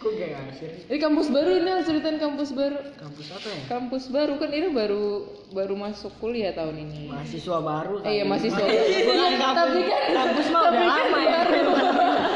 Kok 0.00 0.16
gak 0.16 0.32
hasil? 0.32 0.68
Ini 0.88 0.96
kampus 0.96 1.28
baru 1.28 1.60
nih 1.60 1.84
ceritain 1.84 2.16
kampus 2.16 2.50
baru. 2.50 2.78
Kampus 2.96 3.26
apa 3.30 3.46
ya? 3.46 3.60
Kampus 3.68 4.04
baru 4.08 4.34
kan 4.34 4.48
ini 4.48 4.72
baru 4.72 5.06
baru 5.50 5.76
masuk 5.76 6.08
kuliah 6.16 6.50
tahun 6.50 6.72
ini. 6.80 7.12
Mahasiswa 7.12 7.60
baru. 7.60 8.00
Eh, 8.02 8.16
iya 8.16 8.24
Bukan 8.24 8.40
Iya, 8.40 9.28
kampus. 9.36 9.56
tapi 9.60 9.80
kan 9.84 10.02
kampus 10.10 10.46
mah 10.48 10.62
tapi 10.62 10.72
udah 10.74 10.88
kan 10.88 11.04
lama 11.04 11.18
ya. 11.20 11.30
baru. 11.44 11.72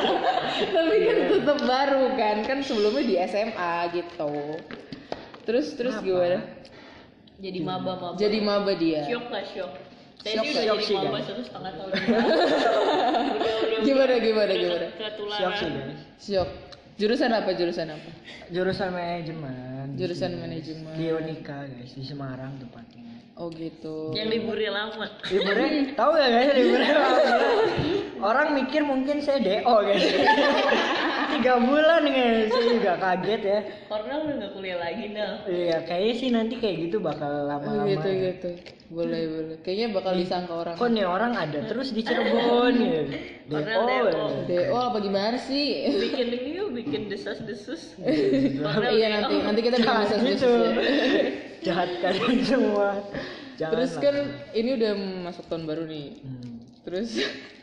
tapi 0.76 0.96
kan 1.00 1.16
tetap 1.26 1.58
baru 1.64 2.04
kan 2.14 2.37
kan 2.44 2.58
sebelumnya 2.61 3.02
di 3.02 3.14
SMA 3.25 3.73
gitu. 3.90 4.34
Terus 5.44 5.66
terus 5.74 5.94
Kenapa? 5.94 6.08
gimana? 6.08 6.38
jadi 7.34 7.58
maba 7.60 7.92
maba 7.94 8.16
Jadi 8.16 8.38
maba 8.40 8.72
dia. 8.74 9.04
syok 9.04 9.26
lah 9.28 9.44
syok 9.44 9.72
saya 10.16 10.34
Syok, 10.34 10.44
udah 10.46 10.62
syok 10.62 10.78
jadi 10.80 10.94
maba 11.04 11.18
satu 11.20 11.42
setengah 11.42 11.72
tahun 11.74 11.90
Gimana 13.84 14.14
gimana 14.18 14.52
gimana? 14.54 14.86
ketularan 14.94 15.38
Siap 15.38 15.52
sih 15.54 15.68
guys. 15.68 16.00
Syok. 16.18 16.48
Jurusan 16.94 17.30
apa? 17.30 17.50
Jurusan 17.52 17.88
apa? 17.90 18.10
Jurusan 18.48 18.88
manajemen. 18.88 19.86
Jurusan 19.94 20.30
Di- 20.30 20.38
manajemen. 20.38 20.94
Di 20.94 21.06
Unika 21.10 21.66
guys, 21.66 21.90
di 21.92 22.04
Semarang 22.06 22.54
tepatnya. 22.56 23.02
Oh 23.34 23.50
gitu. 23.50 24.14
yang 24.14 24.30
liburnya 24.30 24.70
lama 24.70 25.10
Liburnya 25.26 25.90
tahu 25.92 26.10
gak 26.14 26.30
guys 26.30 26.50
liburnya 26.54 26.92
apa? 26.94 27.18
Orang 28.30 28.54
mikir 28.54 28.80
mungkin 28.80 29.18
saya 29.20 29.42
DO 29.42 29.74
guys. 29.82 30.06
Tiga 31.24 31.54
bulan 31.56 32.02
guys, 32.04 32.48
saya 32.48 32.64
juga 32.68 32.92
kaget 32.96 33.42
ya. 33.42 33.58
Cornel 33.86 34.18
udah 34.22 34.34
nggak 34.36 34.52
kuliah 34.52 34.78
lagi 34.78 35.04
Nel 35.10 35.32
Iya, 35.44 35.76
kayaknya 35.82 36.14
sih 36.14 36.28
nanti 36.30 36.54
kayak 36.56 36.76
gitu 36.84 36.96
bakal 36.98 37.48
lama-lama. 37.48 37.88
gitu 37.88 38.08
ya. 38.08 38.20
gitu. 38.30 38.48
Boleh 38.92 39.22
boleh. 39.26 39.56
Kayaknya 39.60 39.86
bakal 39.90 40.12
disangka 40.14 40.52
orang. 40.54 40.74
Kok 40.76 40.88
nih 40.88 41.06
orang 41.08 41.32
ada 41.34 41.58
terus 41.64 41.88
di 41.90 42.02
Cirebon 42.04 42.74
ya? 42.78 43.02
DO. 43.48 43.96
DO. 44.46 44.76
apa 44.76 44.98
gimana 45.00 45.36
sih? 45.36 45.88
bikin 45.90 46.26
ini 46.30 46.50
yuk 46.56 46.68
bikin 46.72 47.08
desas 47.08 47.40
desus 47.42 47.96
iya 48.96 49.06
nanti 49.10 49.34
nanti 49.40 49.60
kita 49.60 49.76
bikin 49.80 49.88
Jangan 49.88 50.04
message 50.04 50.24
gitu. 50.36 50.50
ya. 50.52 50.70
Jahat 51.66 51.88
kalian 51.98 52.38
semua. 52.44 52.88
Jangan 53.56 53.72
Terus 53.72 53.90
lah. 53.94 54.02
kan 54.02 54.16
ini 54.52 54.70
udah 54.76 54.92
masuk 55.24 55.44
tahun 55.48 55.64
baru 55.64 55.84
nih. 55.88 56.06
Hmm. 56.20 56.52
Terus 56.84 57.08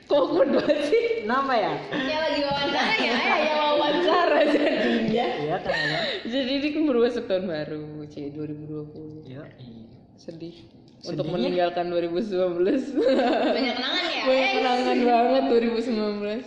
kok 0.03 0.24
banget 0.31 0.79
sih? 0.88 1.03
Kenapa 1.22 1.53
ya? 1.53 1.74
Ya 1.91 2.17
lagi 2.20 2.41
wawancara 2.41 2.91
ya, 2.93 3.13
ya, 3.22 3.36
ya. 3.39 3.53
Wawancara 3.72 4.39
jadinya. 4.46 5.25
Iya, 5.38 5.55
kenapa? 5.60 6.00
Jadi 6.24 6.51
ini 6.53 6.67
kan 6.70 6.81
baru 6.86 7.00
masuk 7.03 7.24
tahun 7.25 7.46
baru, 7.46 7.81
C 8.05 8.15
2020. 8.29 9.25
Iya. 9.25 9.43
iya. 9.55 9.86
Sedih. 10.15 10.55
Untuk 11.01 11.25
Sedihnya? 11.25 11.34
meninggalkan 11.34 11.86
2019. 11.89 12.93
Banyak 12.93 13.74
kenangan 13.74 14.05
ya. 14.05 14.22
Banyak 14.22 14.38
Eh, 14.43 14.51
kenangan 14.53 14.98
banget 15.01 15.43
2019. 15.50 16.46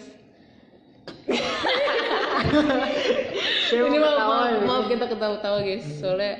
Saya 3.64 3.80
ini 3.82 3.98
mau 3.98 4.06
maaf, 4.06 4.28
maaf, 4.28 4.46
ya. 4.46 4.60
maaf 4.62 4.84
kita 4.86 5.04
ketawa-tawa 5.08 5.58
guys. 5.60 5.84
Soalnya 5.98 6.32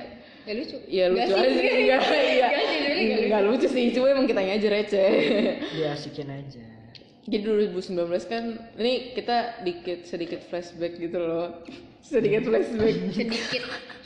Gak 0.45 0.55
lucu. 0.55 0.77
ya 0.87 1.09
lucu 1.09 1.25
Gak 1.25 1.41
aja 1.41 1.49
sih? 1.49 1.57
sih. 1.57 1.73
Enggak, 1.75 2.01
iya. 2.05 2.47
Gak 2.47 2.63
sih, 2.63 2.79
gak 2.85 3.19
Enggak 3.25 3.43
lucu 3.43 3.67
sih, 3.67 3.85
cuma 3.91 4.07
emang 4.09 4.27
kitanya 4.27 4.53
aja 4.55 4.69
receh. 4.69 5.11
Diasikin 5.73 6.29
aja. 6.29 6.65
Jadi 7.25 7.41
2019 7.73 7.97
kan 8.29 8.45
ini 8.77 9.17
kita 9.17 9.65
dikit 9.65 10.05
sedikit 10.05 10.45
flashback 10.45 11.01
gitu 11.01 11.17
loh. 11.17 11.65
sedikit 12.05 12.45
flashback. 12.45 12.97
Sedikit. 13.17 13.63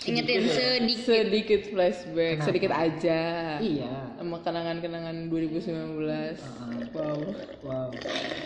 Ingetin 0.07 0.47
sedikit. 0.47 1.03
sedikit. 1.03 1.61
Flashback 1.75 2.37
sedikit 2.47 2.71
aja. 2.71 3.21
Iya. 3.59 4.15
sama 4.23 4.39
kenangan-kenangan 4.43 5.27
2019 5.31 5.99
wow. 6.95 7.19
Wow. 7.67 7.91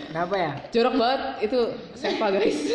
Kenapa 0.08 0.34
ya? 0.40 0.52
jorok 0.72 0.94
banget 0.96 1.20
itu 1.52 1.60
Seva 1.96 2.32
guys. 2.32 2.60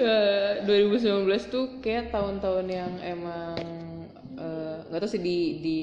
Eh, 0.00 0.64
2019 0.64 1.28
tuh 1.52 1.80
kayak 1.84 2.12
tahun-tahun 2.12 2.66
yang 2.68 2.92
emang 3.00 3.56
eh, 4.36 4.76
nggak 4.88 5.00
tahu 5.00 5.10
sih 5.12 5.22
di 5.22 5.60
di 5.60 5.78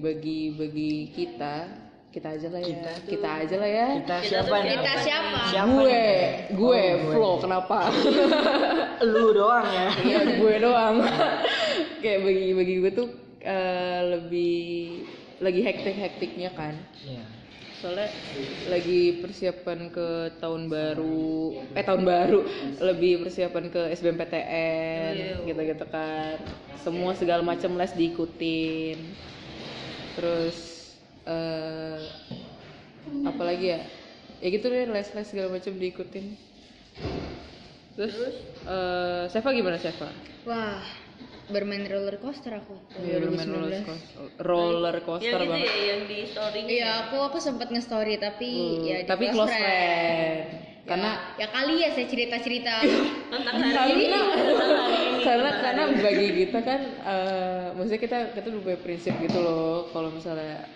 bagi 0.00 0.52
bagi 0.52 1.08
kita 1.12 1.81
kita 2.12 2.28
aja 2.36 2.48
lah 2.52 2.60
ya. 2.60 2.92
Kita, 3.08 3.28
aja 3.40 3.56
lah 3.56 3.70
ya. 3.72 3.86
Kita 4.04 4.16
siapa 4.20 4.54
nih? 4.60 4.70
kita 4.76 4.92
siapa 5.00 5.38
Siapa? 5.48 5.72
gue. 5.72 6.04
gue 6.52 6.82
Oh, 6.84 6.96
gue. 7.08 7.14
Flo 7.16 7.30
kenapa? 7.40 7.78
Lu 9.12 9.32
doang 9.32 9.64
ya. 9.64 9.88
Iya 10.04 10.20
gue 10.36 10.54
doang. 10.60 10.96
Kayak 12.04 12.20
bagi 12.28 12.48
bagi 12.52 12.74
gue 12.84 12.92
tuh 12.92 13.08
eh, 13.40 14.00
lebih 14.12 14.60
lagi 15.40 15.60
hektik 15.64 15.96
hektiknya 15.96 16.52
kan. 16.52 16.76
Iya. 17.00 17.24
soalnya 17.82 18.14
lagi 18.70 19.18
persiapan 19.18 19.90
ke 19.90 20.38
tahun 20.38 20.70
baru 20.70 21.66
eh 21.74 21.82
tahun 21.82 22.06
baru. 22.06 22.46
Lebih 22.78 23.26
persiapan 23.26 23.74
ke 23.74 23.90
SBMPTN 23.98 25.42
gitu-gitu 25.50 25.86
kan. 25.90 26.38
Semua 26.78 27.18
segala 27.18 27.42
macam 27.42 27.74
les 27.74 27.90
diikutin. 27.90 29.02
Terus 30.14 30.71
eh 31.24 32.00
apalagi 33.24 33.66
ya? 33.68 33.80
Ya 34.38 34.48
gitu 34.50 34.66
deh 34.66 34.86
les-les 34.86 35.22
segala 35.22 35.48
macam 35.48 35.72
diikutin. 35.74 36.34
Terus 37.92 38.14
eh 38.64 39.24
Seva 39.28 39.50
gimana 39.50 39.76
Seva? 39.76 40.08
wah 40.42 40.82
bermain 41.46 41.84
roller 41.84 42.18
coaster 42.18 42.50
aku 42.56 42.74
Iya, 42.98 43.20
bermain 43.20 43.46
roller 43.46 43.82
coaster, 43.84 44.22
roller 44.40 44.96
coaster 45.04 45.28
yang 45.28 45.38
itu 45.38 45.50
banget. 45.52 45.68
ya 45.68 45.82
yang 45.84 46.02
di 46.02 46.18
story 46.24 46.60
iya 46.66 46.90
aku 47.04 47.16
aku 47.20 47.38
sempat 47.38 47.68
nge-story 47.68 48.18
tapi 48.18 48.48
ya 48.82 48.96
di 49.04 49.06
Tapi 49.06 49.24
close 49.30 49.52
friend. 49.52 50.46
Karena 50.82 51.10
ya 51.38 51.46
kali 51.46 51.78
ya 51.78 51.94
saya 51.94 52.06
cerita 52.10 52.42
cerita 52.42 52.74
tentang 53.30 53.54
hari 53.54 53.78
ini. 53.92 54.06
Tentang 54.50 54.72
hari 54.74 54.98
ini 54.98 55.20
karena 55.22 55.50
karena 55.62 55.82
bagi 55.94 56.28
kita 56.40 56.58
kan 56.58 56.80
eh, 57.06 57.66
maksudnya 57.70 58.00
kita 58.00 58.18
kita 58.34 58.46
punya 58.50 58.78
prinsip 58.82 59.14
gitu 59.20 59.38
loh. 59.38 59.86
Kalau 59.94 60.10
misalnya 60.10 60.66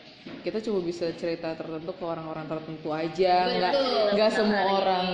kita 0.43 0.59
cuma 0.63 0.79
bisa 0.83 1.11
cerita 1.19 1.55
tertentu 1.55 1.91
ke 1.91 2.05
orang-orang 2.07 2.47
tertentu 2.47 2.89
aja 2.95 3.35
nggak 3.51 3.73
nggak 4.15 4.31
semua 4.31 4.63
orang. 4.79 5.07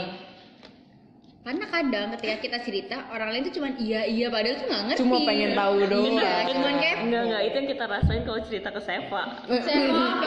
Karena 1.43 1.67
kadang 1.67 2.07
ketika 2.15 2.37
kita 2.39 2.59
cerita 2.63 2.97
orang 3.11 3.35
lain 3.35 3.43
tuh 3.51 3.55
cuman 3.59 3.75
iya 3.83 4.07
iya 4.07 4.31
padahal 4.31 4.63
tuh 4.63 4.67
nggak 4.71 4.83
ngerti. 4.87 5.01
Cuma 5.03 5.17
pengen 5.27 5.51
tahu 5.59 5.75
doang. 5.91 6.15
Iya, 6.15 6.35
cuman 6.55 6.75
kayak 6.79 6.97
enggak 7.03 7.23
enggak 7.27 7.43
itu 7.43 7.57
yang 7.59 7.69
kita 7.75 7.85
rasain 7.91 8.23
kalau 8.23 8.41
cerita 8.47 8.69
ke 8.71 8.81
Seva. 8.81 9.23
Saya 9.51 9.79
mau 9.91 9.99
apa? 9.99 10.27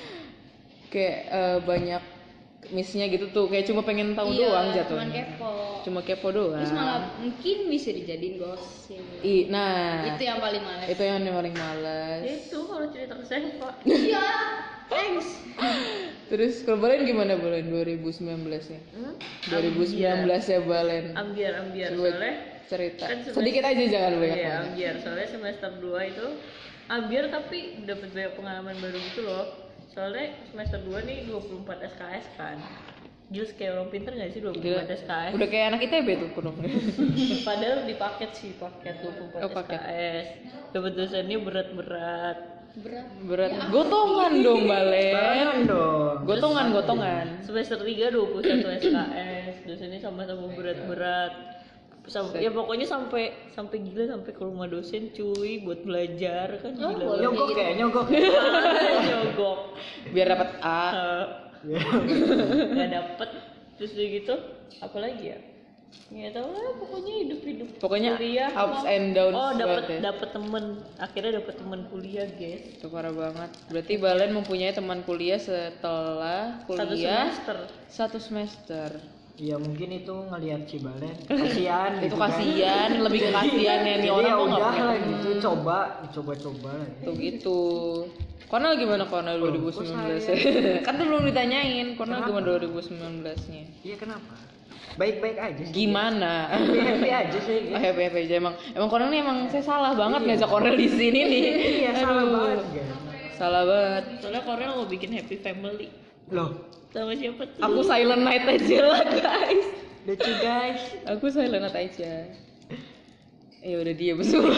Kayak 0.92 1.18
eh, 1.28 1.58
banyak 1.62 2.02
missnya 2.68 3.06
gitu 3.06 3.30
tuh 3.30 3.46
kayak 3.46 3.64
cuma 3.64 3.80
pengen 3.80 4.12
tahu 4.12 4.30
doang 4.30 4.70
Iya, 4.70 4.82
jatuhnya. 4.82 4.88
cuman 4.88 5.08
kepo. 5.12 5.52
Cuma 5.82 6.00
kepo 6.02 6.28
doang. 6.30 6.58
Terus 6.58 6.72
malah 6.72 6.98
mungkin 7.16 7.56
bisa 7.66 7.90
dijadiin 7.90 8.34
gosip. 8.36 9.02
I, 9.20 9.46
nah. 9.46 10.06
Itu 10.08 10.22
yang 10.22 10.38
paling 10.38 10.62
males. 10.62 10.86
Itu 10.88 11.02
yang 11.02 11.22
paling 11.22 11.54
males. 11.54 12.22
Itu 12.24 12.58
kalau 12.64 12.86
cerita 12.88 13.14
ke 13.14 13.24
Seva 13.24 13.68
iya 13.86 14.26
thanks. 14.86 15.28
Terus 16.26 16.62
kalau 16.62 16.78
Balen 16.78 17.02
gimana 17.02 17.34
Balen 17.34 17.70
2019 17.70 18.22
nya 18.46 18.80
hmm? 18.92 19.14
2019 19.48 19.96
ya 20.26 20.60
Balen 20.60 21.04
ambiar 21.14 21.52
ambiar. 21.60 21.88
Coba 21.92 22.08
soalnya 22.08 22.34
cerita. 22.66 23.04
kan 23.04 23.18
semester- 23.20 23.34
sedikit 23.36 23.62
aja 23.64 23.84
jangan 23.84 24.12
banyak 24.16 24.38
Iya, 24.38 24.54
ambiar. 24.64 24.94
Soalnya 25.00 25.28
semester 25.28 25.70
2 25.78 25.86
itu 26.08 26.26
ambiar 26.86 27.24
tapi 27.28 27.58
dapat 27.82 28.08
banyak 28.10 28.32
pengalaman 28.34 28.74
baru 28.76 28.98
gitu 29.00 29.20
loh. 29.22 29.44
Soalnya 29.96 30.28
semester 30.44 30.76
2 30.82 31.08
nih 31.08 31.18
24 31.24 31.56
SKS 31.88 32.26
kan. 32.36 32.60
Jus 33.26 33.50
kayak 33.50 33.74
orang 33.74 33.88
pinter 33.88 34.12
gak 34.12 34.28
sih 34.28 34.38
24 34.38 34.60
Gila. 34.60 34.82
SKS? 34.86 35.30
udah 35.34 35.48
kayak 35.48 35.66
anak 35.66 35.80
ITB 35.82 36.08
tuh 36.14 36.30
kurungnya 36.30 36.68
Padahal 37.48 37.78
di 37.82 37.94
paket 37.96 38.30
sih, 38.30 38.52
paket 38.54 39.02
24 39.02 39.40
Oh, 39.40 39.50
paket. 39.50 39.80
SKS. 39.80 40.26
Dapat 40.70 40.92
dosennya 40.94 41.38
berat-berat. 41.40 42.38
berat 42.76 43.08
berat 43.24 43.50
gotongan 43.72 44.36
dong 44.36 44.68
Balen 44.68 45.64
dong. 45.64 46.28
gotongan 46.28 46.66
gotongan 46.70 47.26
Semester 47.40 47.80
3 47.80 48.12
21 48.12 48.36
SKS. 48.84 49.54
Dosennya 49.64 49.98
sama-sama 49.98 50.44
berat-berat. 50.52 51.55
Sampai, 52.06 52.38
ya 52.38 52.54
pokoknya 52.54 52.86
sampai 52.86 53.34
sampai 53.50 53.82
gila 53.82 54.14
sampai 54.14 54.30
ke 54.30 54.42
rumah 54.46 54.70
dosen 54.70 55.10
cuy 55.10 55.66
buat 55.66 55.82
belajar 55.82 56.54
kan 56.62 56.72
Oh, 56.78 56.94
gila. 56.94 57.18
Nyogok 57.18 57.50
ya, 57.58 57.74
nyogok. 57.74 58.06
ya. 58.14 58.30
nyogok. 59.10 59.58
Biar 60.14 60.26
dapat 60.38 60.50
A. 60.62 60.82
Eh, 60.94 61.26
nggak 61.66 62.90
dapet. 62.94 63.28
Terus 63.76 63.90
udah 63.98 64.08
gitu 64.08 64.34
apa 64.78 64.96
lagi 65.02 65.24
ya? 65.34 65.38
Nggak 66.06 66.32
tahu 66.38 66.48
lah 66.54 66.70
pokoknya 66.78 67.12
hidup 67.24 67.40
hidup 67.46 67.68
pokoknya 67.82 68.10
kuliah. 68.18 68.50
ups 68.52 68.82
and 68.86 69.06
downs 69.14 69.34
oh 69.34 69.50
ya. 69.54 69.98
dapet 70.02 70.28
temen. 70.30 70.64
Akhirnya 71.02 71.32
dapet 71.42 71.54
temen 71.58 71.80
kuliah 71.90 72.28
guys. 72.38 72.62
Itu 72.78 72.86
parah 72.86 73.10
banget. 73.10 73.50
Berarti 73.66 73.94
Balen 73.98 74.30
mempunyai 74.30 74.70
teman 74.70 75.02
kuliah 75.02 75.42
setelah 75.42 76.62
satu 76.62 76.70
kuliah 76.70 77.30
semester. 77.34 77.56
Satu 77.90 78.18
semester 78.22 79.15
Iya 79.36 79.60
mungkin 79.60 79.88
itu 79.92 80.14
ngelihat 80.32 80.64
si 80.64 80.80
Balen 80.80 81.12
kasihan 81.28 81.90
itu 82.00 82.08
gitu 82.08 82.16
kan. 82.16 82.32
kasihan 82.32 82.90
lebih 83.04 83.20
ke 83.20 83.30
kasihan 83.36 83.80
ya 83.84 83.94
nih 84.00 84.08
orang 84.08 84.24
ya 84.24 84.36
udah 84.40 84.72
lah 84.72 84.96
gitu 84.96 85.28
coba 85.44 85.78
coba-coba 86.08 86.70
lah 86.72 86.88
ya. 86.88 87.04
tuh 87.04 87.14
gitu. 87.20 87.58
Kornel 88.46 88.78
gimana 88.78 89.04
Kornel 89.04 89.36
2019 89.36 90.24
kan 90.86 90.92
tuh 90.96 91.04
belum 91.04 91.22
ditanyain 91.26 91.86
Kornel 91.94 92.24
gimana 92.24 92.46
2019 92.56 93.52
nya 93.52 93.62
Iya 93.84 93.96
kenapa? 93.98 94.34
Baik-baik 94.96 95.36
aja 95.36 95.60
sih. 95.60 95.72
gimana? 95.76 96.48
Happy 96.56 97.10
aja 97.12 97.38
sih. 97.38 97.68
Oh, 97.68 97.76
happy 97.76 98.02
happy 98.08 98.18
aja 98.24 98.40
emang 98.40 98.56
emang 98.72 98.88
Kornel 98.88 99.12
nih 99.12 99.20
emang 99.20 99.38
saya 99.52 99.60
salah 99.60 99.92
banget 99.92 100.24
ngajak 100.24 100.48
Kornel 100.48 100.72
di 100.74 100.88
sini 100.88 101.20
nih. 101.28 101.44
Iya 101.84 101.90
salah 101.94 102.24
Aduh. 102.24 102.32
banget 102.32 102.60
salah 103.36 103.62
banget. 103.68 104.04
Soalnya 104.18 104.42
Korel 104.42 104.70
mau 104.72 104.88
bikin 104.88 105.12
happy 105.12 105.36
family. 105.36 105.92
Loh, 106.32 106.72
sama 106.90 107.12
siapa 107.12 107.42
tuh 107.46 107.60
aku 107.60 107.80
silent 107.82 108.22
night 108.22 108.44
aja 108.44 108.78
lah 108.82 109.02
guys 109.06 109.64
lucu 110.06 110.32
guys. 110.38 110.82
aku 111.04 111.26
silent 111.28 111.62
night 111.64 111.76
aja 111.76 112.12
ya 113.60 113.76
udah 113.78 113.94
dia 113.94 114.12
semua 114.22 114.54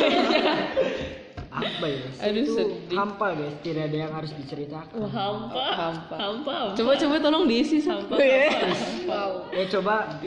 Apa 1.48 1.90
ya? 1.90 2.28
Aduh, 2.28 2.44
itu 2.44 2.54
sedih. 2.54 2.92
hampa 2.94 3.34
guys, 3.34 3.56
tidak 3.64 3.88
ada 3.88 3.96
yang 3.98 4.12
harus 4.12 4.30
diceritakan. 4.30 4.94
Wah, 4.94 5.10
hampa 5.10 5.64
Hampa. 5.74 6.14
hampa 6.14 6.54
hampa. 6.54 6.76
coba 6.76 6.92
coba 6.94 7.14
tolong 7.18 7.44
diisi 7.48 7.80
sampah 7.80 8.14
wow 9.08 9.48
Eh 9.50 9.66
coba 9.66 10.20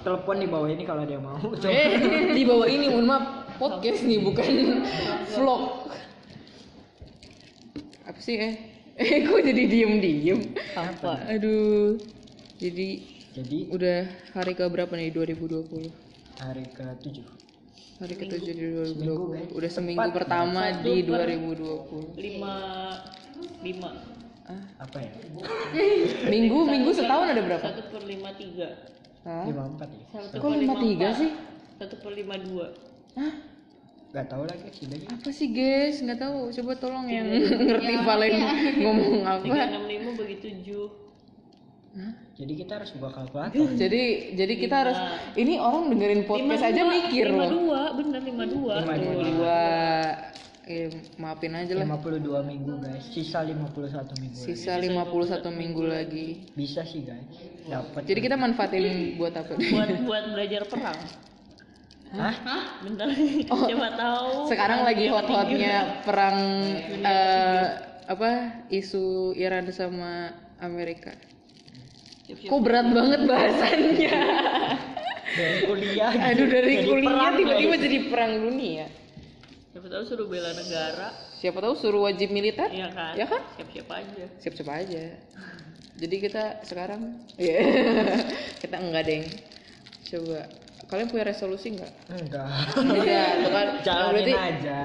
telepon 0.00 0.36
di 0.40 0.48
bawah 0.48 0.66
ini 0.66 0.82
kalau 0.82 1.04
ada 1.04 1.12
yang 1.12 1.22
mau. 1.22 1.38
Coba. 1.38 1.70
eh 1.70 2.00
di 2.32 2.42
bawah 2.42 2.66
ini 2.66 2.88
mohon 2.88 3.06
maaf 3.06 3.24
podcast 3.60 4.00
nih 4.02 4.18
bukan 4.18 4.52
vlog 5.30 5.62
apa 8.02 8.18
sih 8.18 8.34
eh 8.36 8.54
eh 8.96 9.22
kok 9.26 9.40
jadi 9.40 9.62
diem 9.64 9.92
diem 9.98 10.38
hampa 10.72 11.20
aduh 11.26 11.96
jadi 12.56 12.88
Jadi 13.36 13.68
udah 13.68 13.98
hari 14.32 14.52
ke 14.52 14.64
berapa 14.64 14.88
nih 14.90 15.12
2020 15.12 15.92
hari 16.36 16.64
ke-7. 16.66 17.20
hari 17.96 18.14
ketujuh 18.14 18.54
di 18.54 18.66
Seminggu, 18.86 19.24
2020 19.28 19.36
guys. 19.36 19.48
udah 19.52 19.70
seminggu 19.70 20.00
Tepat. 20.02 20.16
pertama 20.16 20.62
Satu 20.66 20.80
di 20.82 20.94
per- 21.02 21.28
2020 21.28 22.16
lima 22.18 22.54
lima 23.62 23.90
ah, 24.46 24.62
Apa 24.78 24.98
ya? 24.98 25.10
minggu 26.32 26.58
minggu 26.64 26.90
setahun 26.92 27.26
ada 27.28 27.42
berapa 27.42 27.66
satu 27.66 27.82
per 27.90 28.02
lima 28.04 28.30
tiga 28.32 28.68
Hah? 29.22 29.44
54 29.44 29.84
ya? 29.84 30.04
satu 30.14 30.34
kok 30.34 30.46
per 30.46 30.56
lima 30.56 30.74
tiga 30.78 31.06
empat. 31.06 31.20
sih 31.20 31.30
satu 31.76 31.94
per 31.98 32.12
lima 32.14 32.34
dua 32.38 32.66
Hah? 33.14 33.32
Gak 34.16 34.32
tahu 34.32 34.48
lagi 34.48 34.68
sih 34.72 34.88
lagi. 34.88 35.04
apa 35.12 35.28
sih 35.28 35.48
guys? 35.52 36.00
Nggak 36.00 36.24
tahu. 36.24 36.48
Coba 36.48 36.72
tolong 36.80 37.04
yang 37.04 37.28
ngerti 37.28 37.94
Valen 38.00 38.34
ngomong 38.80 39.12
tiga 39.44 39.60
apa 39.60 39.68
enam 39.76 39.84
lima 39.84 40.10
bagi 40.16 40.36
tujuh. 40.40 40.88
Jadi 42.36 42.52
kita 42.52 42.80
harus 42.80 42.92
buka 42.96 43.12
kalkulator. 43.12 43.76
jadi 43.76 44.32
jadi 44.36 44.54
kita 44.56 44.76
harus 44.84 44.98
ini 45.36 45.60
orang 45.60 45.92
dengerin 45.92 46.24
podcast 46.28 46.64
aja 46.64 46.84
mikir 46.84 47.28
lima 47.28 47.44
loh 47.44 47.50
dua 47.60 47.82
bener 47.92 48.20
lima 48.24 48.44
dua. 48.48 48.74
Dua. 48.80 48.94
dua. 49.20 49.60
Eh, 50.66 50.90
maafin 51.20 51.54
aja 51.54 51.78
lah. 51.78 51.86
52 51.86 52.42
minggu 52.42 52.82
guys, 52.82 53.06
sisa 53.14 53.46
51 53.46 54.18
minggu. 54.18 54.34
lagi. 54.34 54.50
sisa 54.50 54.74
51 54.82 55.46
minggu 55.54 55.82
lagi. 55.86 56.28
Bisa 56.58 56.82
sih 56.82 57.06
guys. 57.06 57.22
Dapat. 57.70 58.02
jadi 58.02 58.18
kita 58.18 58.34
manfaatin 58.34 59.14
buat 59.14 59.30
apa? 59.30 59.54
Buat 59.54 60.02
buat 60.02 60.24
belajar 60.34 60.66
perang 60.66 60.98
Hah? 62.16 62.36
bentar. 62.82 63.08
Siapa 63.68 63.88
tahu. 63.94 64.48
sekarang 64.48 64.80
lagi 64.82 65.04
hot-hotnya 65.12 66.02
perang 66.02 66.38
eh, 67.04 67.64
apa 68.06 68.30
isu 68.72 69.36
Iran 69.36 69.68
sama 69.70 70.32
Amerika. 70.62 71.12
Kok 72.26 72.60
berat 72.62 72.90
banget 72.90 73.20
bahasannya? 73.28 74.10
Dari 75.36 75.58
kuliah 75.68 76.12
aduh 76.16 76.48
dari 76.48 76.80
jadi 76.80 76.88
kuliah 76.88 77.30
tiba-tiba 77.36 77.74
jadi 77.76 77.98
perang 78.08 78.40
dunia. 78.40 78.88
Siapa 79.76 79.92
tahu 79.92 80.02
suruh 80.08 80.26
bela 80.32 80.48
negara. 80.56 81.12
Siapa 81.36 81.58
tahu 81.60 81.74
suruh 81.76 82.08
wajib 82.08 82.32
militer? 82.32 82.72
Iya 82.72 82.88
kan? 82.88 83.12
Ya 83.12 83.28
kan? 83.28 83.44
Siap-siap 83.60 83.88
aja. 83.92 84.24
Siap-siap 84.40 84.68
aja. 84.72 85.04
Jadi 86.00 86.16
kita 86.24 86.64
sekarang 86.64 87.20
ya 87.36 87.60
kita 88.64 88.76
enggak 88.80 89.04
deng. 89.04 89.24
Coba 90.08 90.48
kalian 90.86 91.08
punya 91.10 91.24
resolusi 91.26 91.74
nggak? 91.74 91.92
Enggak. 92.14 92.46
Iya, 93.02 93.24
itu 93.42 93.48
kan. 93.50 93.66
Emang 93.66 93.82
jalanin 93.86 94.14
berarti 94.14 94.32
aja. 94.34 94.78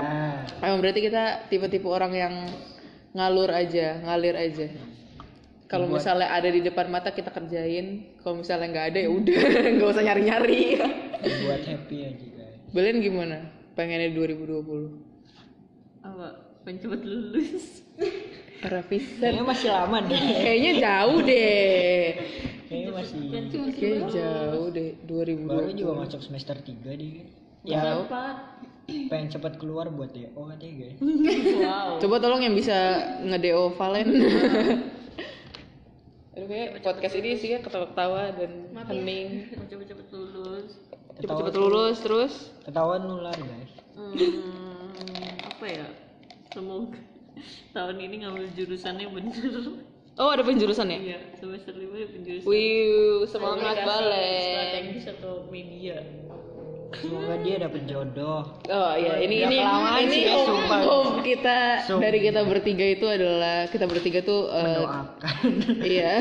Emang 0.60 0.80
berarti 0.82 1.02
kita 1.02 1.24
tipe-tipe 1.48 1.88
orang 1.88 2.14
yang 2.14 2.34
ngalur 3.14 3.50
aja 3.52 4.02
ngalir 4.02 4.36
aja. 4.36 4.68
Kalau 5.70 5.88
Buat- 5.88 6.04
misalnya 6.04 6.28
ada 6.34 6.50
di 6.52 6.60
depan 6.60 6.90
mata 6.90 7.14
kita 7.14 7.32
kerjain. 7.32 8.18
Kalau 8.20 8.42
misalnya 8.42 8.68
nggak 8.70 8.86
ada 8.92 9.00
ya 9.00 9.10
udah. 9.10 9.42
Nggak 9.78 9.90
usah 9.94 10.04
nyari-nyari. 10.04 10.60
Buat 11.48 11.62
happy 11.64 11.98
aja 12.12 12.28
guys. 12.28 12.60
Belen 12.74 12.98
gimana? 13.00 13.38
Pengennya 13.72 14.12
2020 14.12 15.12
apa 16.02 16.34
pengen 16.66 16.82
cepet 16.82 17.02
lulus 17.06 17.86
Rafisan 18.62 19.22
kayaknya 19.22 19.44
masih 19.46 19.70
lama 19.74 19.98
deh. 20.06 20.22
Kayaknya 20.22 20.72
jauh 20.78 21.20
deh. 21.26 22.02
Kayaknya 22.70 22.92
masih 22.94 23.20
kayaknya 23.74 24.08
jauh 24.14 24.68
deh. 24.70 24.90
2020 25.10 25.50
baru 25.50 25.70
juga 25.74 25.94
masuk 26.06 26.22
semester 26.22 26.56
3 26.62 26.86
deh. 26.86 27.26
Ya 27.62 28.02
empat 28.02 28.38
pengen 28.92 29.30
cepat 29.32 29.56
keluar 29.62 29.88
buat 29.88 30.12
DO 30.12 30.36
katanya 30.36 30.74
guys 30.84 30.98
wow. 31.00 31.96
Coba 32.02 32.16
tolong 32.20 32.42
yang 32.44 32.58
bisa 32.58 32.76
nge-DO 33.24 33.78
Valen. 33.78 34.08
Aduh 36.32 36.48
kayak 36.48 36.80
podcast 36.80 37.16
ini 37.20 37.36
sih 37.36 37.60
ketawa-ketawa 37.60 38.32
dan 38.40 38.72
hening. 38.88 39.52
Mau 39.56 39.68
cepet-cepet 39.68 40.08
lulus. 40.16 40.80
Cepet-cepet 41.20 41.56
lulus 41.60 41.98
terus? 42.00 42.34
Ketahuan 42.64 43.04
nular 43.04 43.36
guys. 43.36 43.72
Hmm, 44.00 44.96
apa 45.44 45.66
ya? 45.68 45.88
Semoga 46.56 47.11
tahun 47.72 47.96
ini 47.98 48.16
ngambil 48.22 48.46
jurusannya 48.54 49.08
bener 49.08 49.52
oh 50.18 50.30
ada 50.30 50.42
penjurusan 50.42 50.88
ya 50.88 51.00
iya 51.00 51.20
semester 51.36 51.74
lima 51.74 51.96
ya 51.96 52.08
penjurusan 52.10 52.46
Wih, 52.46 53.24
semangat 53.26 53.76
Valen. 53.82 54.44
strategis 54.44 55.06
atau 55.10 55.34
media 55.48 56.04
semoga 56.92 57.40
dia 57.40 57.56
dapet 57.58 57.88
jodoh 57.88 58.44
Oh 58.68 58.92
iya, 58.94 59.16
ini 59.18 59.48
ini 59.48 59.58
ini 59.64 60.12
sih 60.12 60.24
ya, 60.28 60.36
home 60.84 61.24
kita 61.24 61.88
Sumpah. 61.88 62.04
dari 62.04 62.20
kita 62.20 62.44
bertiga 62.44 62.84
itu 62.84 63.08
adalah 63.08 63.72
kita 63.72 63.88
bertiga 63.88 64.20
tuh 64.20 64.52
eh, 64.52 64.76
doakan 64.76 65.52
iya 65.96 66.14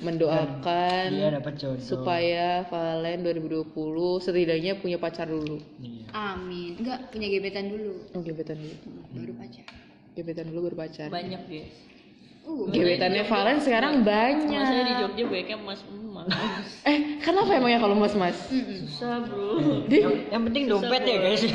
mendoakan 0.00 1.06
dia 1.10 1.28
dapet 1.34 1.54
jodoh 1.58 1.82
supaya 1.82 2.62
Valen 2.70 3.26
2020 3.26 3.74
setidaknya 4.22 4.78
punya 4.78 4.96
pacar 4.96 5.26
dulu. 5.26 5.58
iya. 5.78 6.06
Amin. 6.14 6.78
Enggak 6.78 7.10
punya 7.10 7.26
gebetan 7.28 7.68
dulu, 7.68 7.92
Oh, 8.14 8.22
gebetan 8.22 8.56
dulu. 8.56 8.74
baru 9.12 9.32
pacar. 9.36 9.66
Gebetan 10.18 10.50
dulu 10.50 10.74
berpacar. 10.74 11.08
banyak 11.08 11.42
guys 11.46 11.74
Uh, 12.40 12.64
Gebetannya 12.72 13.28
Valen 13.28 13.60
sekarang 13.60 14.00
banyak. 14.00 14.48
Maksudnya 14.48 14.84
di 14.88 14.94
Jogja 15.04 15.24
banyaknya 15.28 15.56
emas 15.60 15.84
emas 15.84 16.24
Eh, 16.88 17.20
kenapa 17.20 17.52
emangnya 17.52 17.84
kalau 17.84 17.92
mas-mas? 18.00 18.48
mm-mm. 18.48 18.88
susah 18.88 19.28
bro 19.28 19.84
yang, 19.92 20.24
yang 20.32 20.42
penting 20.48 20.64
dompet 20.64 21.04
ya 21.04 21.20
guys 21.20 21.44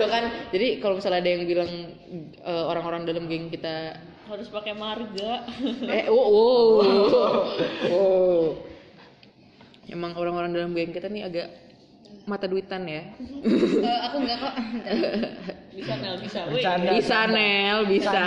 Tuh 0.00 0.08
kan, 0.10 0.24
jadi 0.50 0.82
kalau 0.82 0.98
misalnya 0.98 1.22
ada 1.22 1.30
yang 1.30 1.42
bilang 1.46 1.70
eh, 2.42 2.64
orang-orang 2.66 3.06
dalam 3.06 3.30
geng 3.30 3.54
kita 3.54 3.94
harus 4.26 4.50
pakai 4.50 4.74
marga 4.74 5.46
eh 5.86 6.06
wow, 6.10 6.26
wow. 6.26 6.82
wow. 7.86 8.42
Emang 9.86 10.14
orang-orang 10.14 10.50
dalam 10.54 10.70
geng 10.74 10.90
kita 10.90 11.06
nih 11.06 11.22
agak 11.22 11.48
mata 12.24 12.46
duitan 12.46 12.86
ya. 12.86 13.02
Eh, 13.80 13.98
aku 14.06 14.16
enggak 14.20 14.38
kok. 14.38 14.54
bisa 15.76 15.92
nel 15.96 16.14
bisa 16.20 16.40
Bercanda. 16.44 16.90
bisa 16.92 17.18
Nel, 17.26 17.78
bisa, 17.88 18.22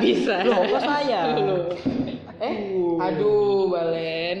bisa. 0.00 0.34
loh 0.42 0.62
kok 0.64 0.80
saya 0.80 1.20
Eh, 2.44 2.56
aduh, 2.98 3.68
Balen. 3.68 4.38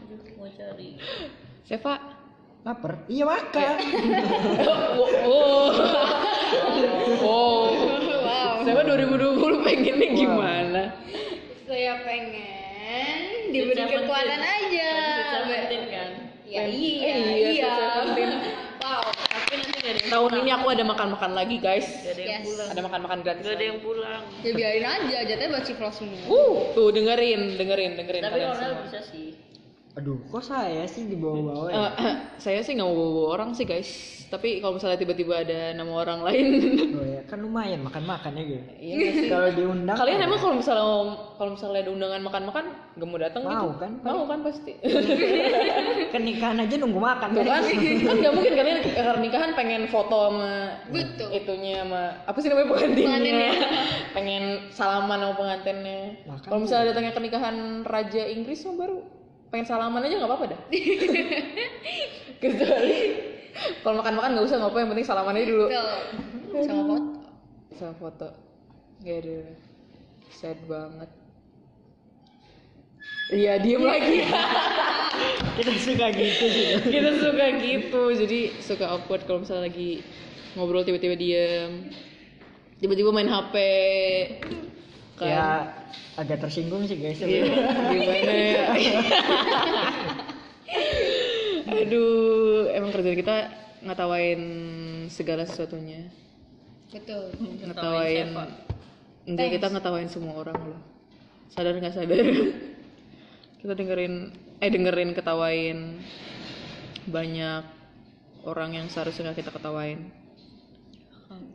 Aduh, 0.00 0.18
mau 0.36 0.48
cari 0.48 0.94
Seva. 1.64 1.94
lapar 2.62 3.04
iya 3.06 3.28
makan 3.28 3.76
Oh. 5.28 5.68
Oh. 7.20 7.68
Wow. 8.24 8.64
Seva 8.64 8.80
2020 8.82 9.60
pengennya 9.60 10.08
gimana? 10.14 10.82
Saya 11.64 12.00
pengen 12.00 13.52
diberi 13.52 13.82
kekuatan 13.84 14.40
aja. 14.40 14.90
Kan 15.90 16.08
Ya 16.54 16.62
Eh, 16.62 16.70
iya, 16.70 17.14
iya, 17.18 17.48
iya. 17.50 17.72
Wow. 18.78 19.02
tapi 19.26 19.54
nanti 19.58 19.74
gak 19.74 19.90
ada 19.90 19.98
yang 19.98 20.06
Tahun 20.06 20.30
ini 20.38 20.50
aku 20.52 20.66
ada 20.70 20.84
makan-makan 20.84 21.30
lagi, 21.32 21.56
guys. 21.58 21.82
gak 21.98 22.14
ada 22.14 22.22
yang 22.22 22.30
Yes. 22.30 22.44
pulang 22.46 22.68
Ada 22.70 22.80
makan-makan 22.80 23.18
gratis. 23.20 23.42
gak 23.42 23.54
ada 23.54 23.64
yang 23.64 23.78
pulang 23.80 24.20
Ya 24.38 24.50
biarin 24.54 24.84
aja, 24.86 25.18
jatuhnya 25.24 25.48
buat 25.50 25.64
ciflo 25.64 25.88
semua. 25.90 26.20
Uh, 26.24 26.54
tuh 26.72 26.88
dengerin, 26.88 27.58
dengerin, 27.58 27.90
dengerin 27.96 28.22
tapi 28.22 28.38
kalian 28.38 28.48
orang 28.48 28.62
semua. 28.62 28.84
bisa 28.86 29.00
sih 29.02 29.26
aduh 29.94 30.18
kok 30.26 30.42
saya 30.42 30.90
sih 30.90 31.06
dibawa-bawa 31.06 31.70
ya? 31.70 31.78
Eh, 32.02 32.14
saya 32.42 32.66
sih 32.66 32.74
nggak 32.74 32.82
mau 32.82 32.98
bawa 32.98 33.38
orang 33.38 33.50
sih 33.54 33.62
guys. 33.62 33.86
Tapi 34.26 34.58
kalau 34.58 34.74
misalnya 34.74 34.98
tiba-tiba 34.98 35.46
ada 35.46 35.70
nama 35.70 36.02
orang 36.02 36.26
lain. 36.26 36.46
Oh 36.98 37.06
ya 37.06 37.22
kan 37.30 37.38
lumayan 37.38 37.86
makan-makan 37.86 38.34
ya 38.34 38.42
guys 38.42 38.66
iya 38.82 39.08
sih. 39.14 39.28
Kalau 39.30 39.54
diundang 39.54 39.94
kalian 39.94 40.26
emang 40.26 40.40
kalau 40.42 40.54
misalnya 40.58 40.86
kalau 41.38 41.50
misalnya 41.54 41.78
ada 41.86 41.90
undangan 41.94 42.22
makan-makan 42.26 42.64
nggak 42.98 43.06
mau 43.06 43.18
datang 43.22 43.42
Mau 43.46 43.54
gitu? 43.54 43.70
kan? 43.78 43.92
mau 44.02 44.22
kan 44.26 44.38
pasti. 44.42 44.72
Kan 46.14 46.22
nikahan 46.22 46.58
aja 46.62 46.74
nunggu 46.78 46.98
makan 47.02 47.28
Tuh 47.34 47.42
kan 47.42 47.62
kan 48.06 48.16
nggak 48.22 48.34
mungkin 48.34 48.52
kalian 48.54 48.78
karena 48.86 49.18
nikahan 49.18 49.50
pengen 49.54 49.82
foto 49.90 50.30
sama 50.30 50.74
Betul. 50.90 51.28
itunya 51.34 51.82
sama 51.86 52.02
apa 52.26 52.38
sih 52.42 52.48
namanya 52.50 52.66
pengantinnya? 52.70 53.06
Pengantinnya. 53.06 53.52
pengen 54.14 54.44
salaman 54.74 55.18
sama 55.22 55.34
pengantinnya. 55.38 55.98
Makan 56.26 56.46
kalau 56.50 56.60
misalnya 56.66 56.84
datangnya 56.90 57.12
ke 57.14 57.22
nikahan 57.22 57.56
raja 57.86 58.22
Inggris 58.26 58.62
mah 58.66 58.74
baru 58.74 58.98
pengen 59.54 59.70
salaman 59.70 60.02
aja 60.02 60.18
nggak 60.18 60.30
apa-apa 60.34 60.46
dah. 60.50 60.60
Kecuali 62.42 62.98
kalau 63.86 64.02
makan-makan 64.02 64.30
nggak 64.34 64.46
usah 64.50 64.58
nggak 64.58 64.72
apa 64.74 64.78
yang 64.82 64.90
penting 64.90 65.06
salaman 65.06 65.38
aja 65.38 65.46
dulu. 65.46 65.66
Betul. 65.70 66.66
Sama 66.66 66.82
foto. 66.82 67.10
sama 67.78 67.94
foto. 68.02 68.28
Gak 69.06 69.16
ada. 69.22 69.38
Sad 70.34 70.58
banget. 70.66 71.10
Iya 73.30 73.62
diem 73.62 73.84
lagi. 73.86 74.26
Kita 75.62 75.70
suka 75.78 76.06
gitu 76.10 76.44
sih. 76.50 76.66
Kita 76.90 77.10
suka 77.14 77.46
gitu. 77.62 78.02
Jadi 78.10 78.40
suka 78.58 78.90
awkward 78.90 79.22
kalau 79.22 79.46
misalnya 79.46 79.70
lagi 79.70 80.02
ngobrol 80.58 80.82
tiba-tiba 80.82 81.14
diem. 81.14 81.94
Tiba-tiba 82.82 83.14
main 83.14 83.30
HP 83.30 83.54
kan. 85.18 85.26
Ya 85.26 85.48
agak 86.18 86.38
tersinggung 86.42 86.86
sih 86.86 86.98
guys. 86.98 87.20
Iya, 87.22 87.44
gimana? 87.90 88.32
Ya 88.34 88.64
aduh 91.74 92.70
emang 92.70 92.90
kerjaan 92.94 93.18
kita 93.18 93.36
ngatawain 93.84 94.42
segala 95.12 95.44
sesuatunya. 95.44 96.08
Betul. 96.92 97.34
ngetawain 97.66 98.28
enggak 99.26 99.48
kita 99.58 99.66
ngetawain 99.72 100.08
semua 100.08 100.38
orang 100.38 100.58
loh. 100.62 100.80
Sadar 101.50 101.76
nggak 101.76 101.94
sadar? 101.94 102.20
Kita 103.64 103.72
dengerin 103.72 104.28
eh 104.60 104.68
dengerin 104.68 105.16
ketawain 105.16 105.96
banyak 107.08 107.64
orang 108.44 108.76
yang 108.76 108.92
seharusnya 108.92 109.32
kita 109.32 109.48
ketawain. 109.48 110.12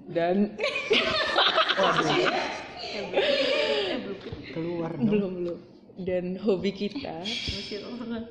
Dan 0.09 0.57
keluar 4.79 4.91
dong. 4.95 5.07
belum. 5.11 5.33
Belum 5.35 5.59
dan 5.99 6.39
hobi 6.39 6.71
kita. 6.71 7.27
Ngusir 7.27 7.83
orang. 7.83 8.23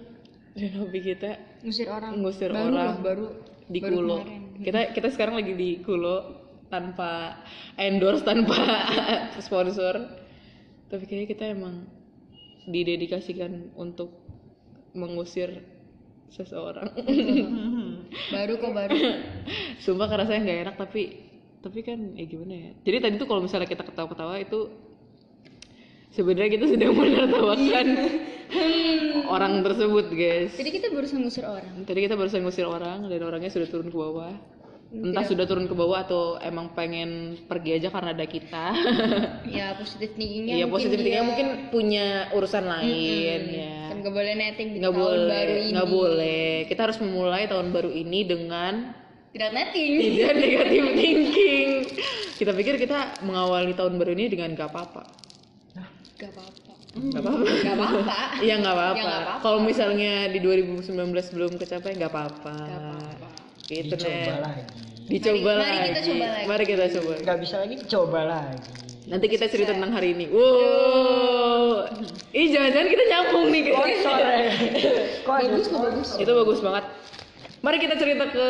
Dan 0.56 0.70
hobi 0.80 0.98
kita 1.04 1.30
Ngusir 1.62 1.86
orang. 1.86 2.12
ngusir 2.18 2.50
baru 2.50 2.72
orang 2.72 2.96
baru 3.04 3.26
di 3.68 3.78
baru 3.78 3.92
kulo. 3.94 4.16
kemarin. 4.24 4.42
kita 4.64 4.80
kita 4.96 5.08
sekarang 5.12 5.34
lagi 5.36 5.52
di 5.52 5.70
kulo 5.84 6.16
tanpa 6.72 7.44
endorse 7.76 8.24
tanpa 8.24 8.56
sponsor. 9.44 10.00
Tapi 10.88 11.04
kayaknya 11.04 11.28
kita 11.28 11.44
emang 11.52 11.84
didedikasikan 12.64 13.76
untuk 13.76 14.08
mengusir 14.96 15.60
seseorang. 16.32 16.92
Baru 18.34 18.56
kok 18.56 18.72
baru. 18.72 18.96
sumpah 19.80 20.08
kerasa 20.08 20.36
nggak 20.36 20.58
enak 20.64 20.76
tapi 20.80 21.28
tapi 21.60 21.80
kan 21.84 22.16
ya 22.16 22.24
gimana 22.24 22.54
ya. 22.56 22.70
Jadi 22.88 22.96
tadi 23.04 23.14
tuh 23.20 23.28
kalau 23.28 23.44
misalnya 23.44 23.68
kita 23.68 23.84
ketawa-ketawa 23.84 24.40
itu 24.40 24.68
sebenarnya 26.10 26.50
kita 26.50 26.66
sedang 26.68 26.92
menertawakan 26.94 27.86
orang 29.34 29.60
tersebut 29.60 30.06
guys 30.10 30.52
Jadi 30.56 30.70
kita 30.72 30.86
berusaha 30.88 31.20
ngusir 31.20 31.44
orang. 31.44 31.84
Tadi 31.84 31.98
kita 32.00 32.16
barusan 32.16 32.40
ngusir 32.42 32.64
orang 32.64 33.04
dan 33.06 33.20
orangnya 33.20 33.52
sudah 33.52 33.68
turun 33.68 33.88
ke 33.88 33.96
bawah. 33.96 34.32
Entah 34.88 35.20
sudah 35.20 35.44
turun 35.44 35.68
ke 35.68 35.76
bawah 35.76 36.00
atau 36.00 36.40
emang 36.40 36.72
pengen 36.72 37.36
pergi 37.44 37.76
aja 37.76 37.92
karena 37.92 38.16
ada 38.16 38.24
kita. 38.24 38.72
Ya 39.48 39.76
positif 39.76 40.16
thinkingnya. 40.16 40.54
Iya 40.56 40.64
mungkin 40.64 40.72
positif 40.80 40.96
thinkingnya 40.96 41.24
mungkin 41.28 41.46
punya 41.68 42.06
urusan 42.32 42.64
lain 42.64 43.40
ya. 43.52 43.76
Karena 43.92 44.00
Nggak 44.00 44.14
boleh 44.16 44.32
netting 44.32 44.68
di 44.72 44.78
nggak 44.80 44.94
tahun 44.94 45.04
boleh 45.04 45.28
baru 45.28 45.52
ini. 45.52 45.70
nggak 45.76 45.88
boleh 45.92 46.48
kita 46.64 46.80
harus 46.88 46.98
memulai 47.04 47.44
tahun 47.44 47.68
baru 47.68 47.90
ini 47.92 48.20
dengan 48.24 48.74
Tidak 49.28 49.50
netting. 49.52 49.90
tidak 50.16 50.34
negatif 50.40 50.82
thinking 50.96 51.68
kita 52.38 52.52
pikir 52.54 52.74
kita 52.78 52.98
mengawali 53.20 53.76
tahun 53.76 53.98
baru 53.98 54.14
ini 54.14 54.30
dengan 54.30 54.54
gak 54.54 54.70
apa-apa 54.72 55.02
Gak 56.18 56.34
apa-apa. 56.34 56.72
gak 56.98 57.22
apa-apa 57.22 57.50
Gak 57.62 57.74
apa-apa. 57.78 58.16
Iya 58.42 58.54
nggak 58.58 58.74
apa-apa. 58.74 58.98
Ya, 58.98 59.06
apa-apa. 59.22 59.32
Kalau 59.38 59.58
misalnya 59.62 60.12
di 60.26 60.38
2019 60.42 60.90
belum 61.30 61.52
kecapai 61.54 61.94
nggak 61.94 62.10
apa-apa. 62.10 62.54
apa-apa. 62.58 63.28
Gitu 63.64 63.94
Dicoba 63.94 64.10
Nen. 64.10 64.40
lagi. 64.42 64.62
Dicoba 65.08 65.50
Mari- 65.54 65.62
lagi. 65.62 65.78
mari 65.78 65.86
kita 65.86 66.02
coba 66.02 66.26
lagi. 66.26 66.46
Mari 66.50 66.64
kita 66.66 66.84
coba. 66.90 67.12
Nggak 67.22 67.38
bisa 67.38 67.54
lagi 67.62 67.74
coba 67.86 68.20
lagi. 68.26 68.58
Nanti 69.08 69.26
kita 69.30 69.46
cerita 69.46 69.72
tentang 69.72 69.92
hari 69.94 70.08
ini. 70.12 70.26
Wow. 70.28 71.86
Ih 72.28 72.46
jangan-jangan 72.50 72.88
kita 72.90 73.04
nyambung 73.08 73.46
nih. 73.48 73.62
Sore. 74.02 74.38
Kok 75.22 75.32
ada 75.32 75.46
Bagus 75.48 75.66
kok 75.66 75.80
bagus. 75.80 76.08
Itu 76.18 76.30
bagus 76.34 76.58
banget. 76.60 76.84
Mari 77.62 77.76
kita 77.78 77.94
cerita 77.94 78.24
ke 78.26 78.46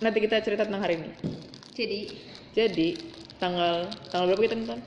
nanti 0.00 0.18
kita 0.22 0.36
cerita 0.40 0.62
tentang 0.62 0.80
hari 0.80 0.94
ini. 0.96 1.10
Jadi 1.74 2.00
Jadi 2.50 2.88
tanggal 3.36 3.90
tanggal 4.08 4.26
berapa 4.30 4.42
kita 4.42 4.54
nonton? 4.56 4.80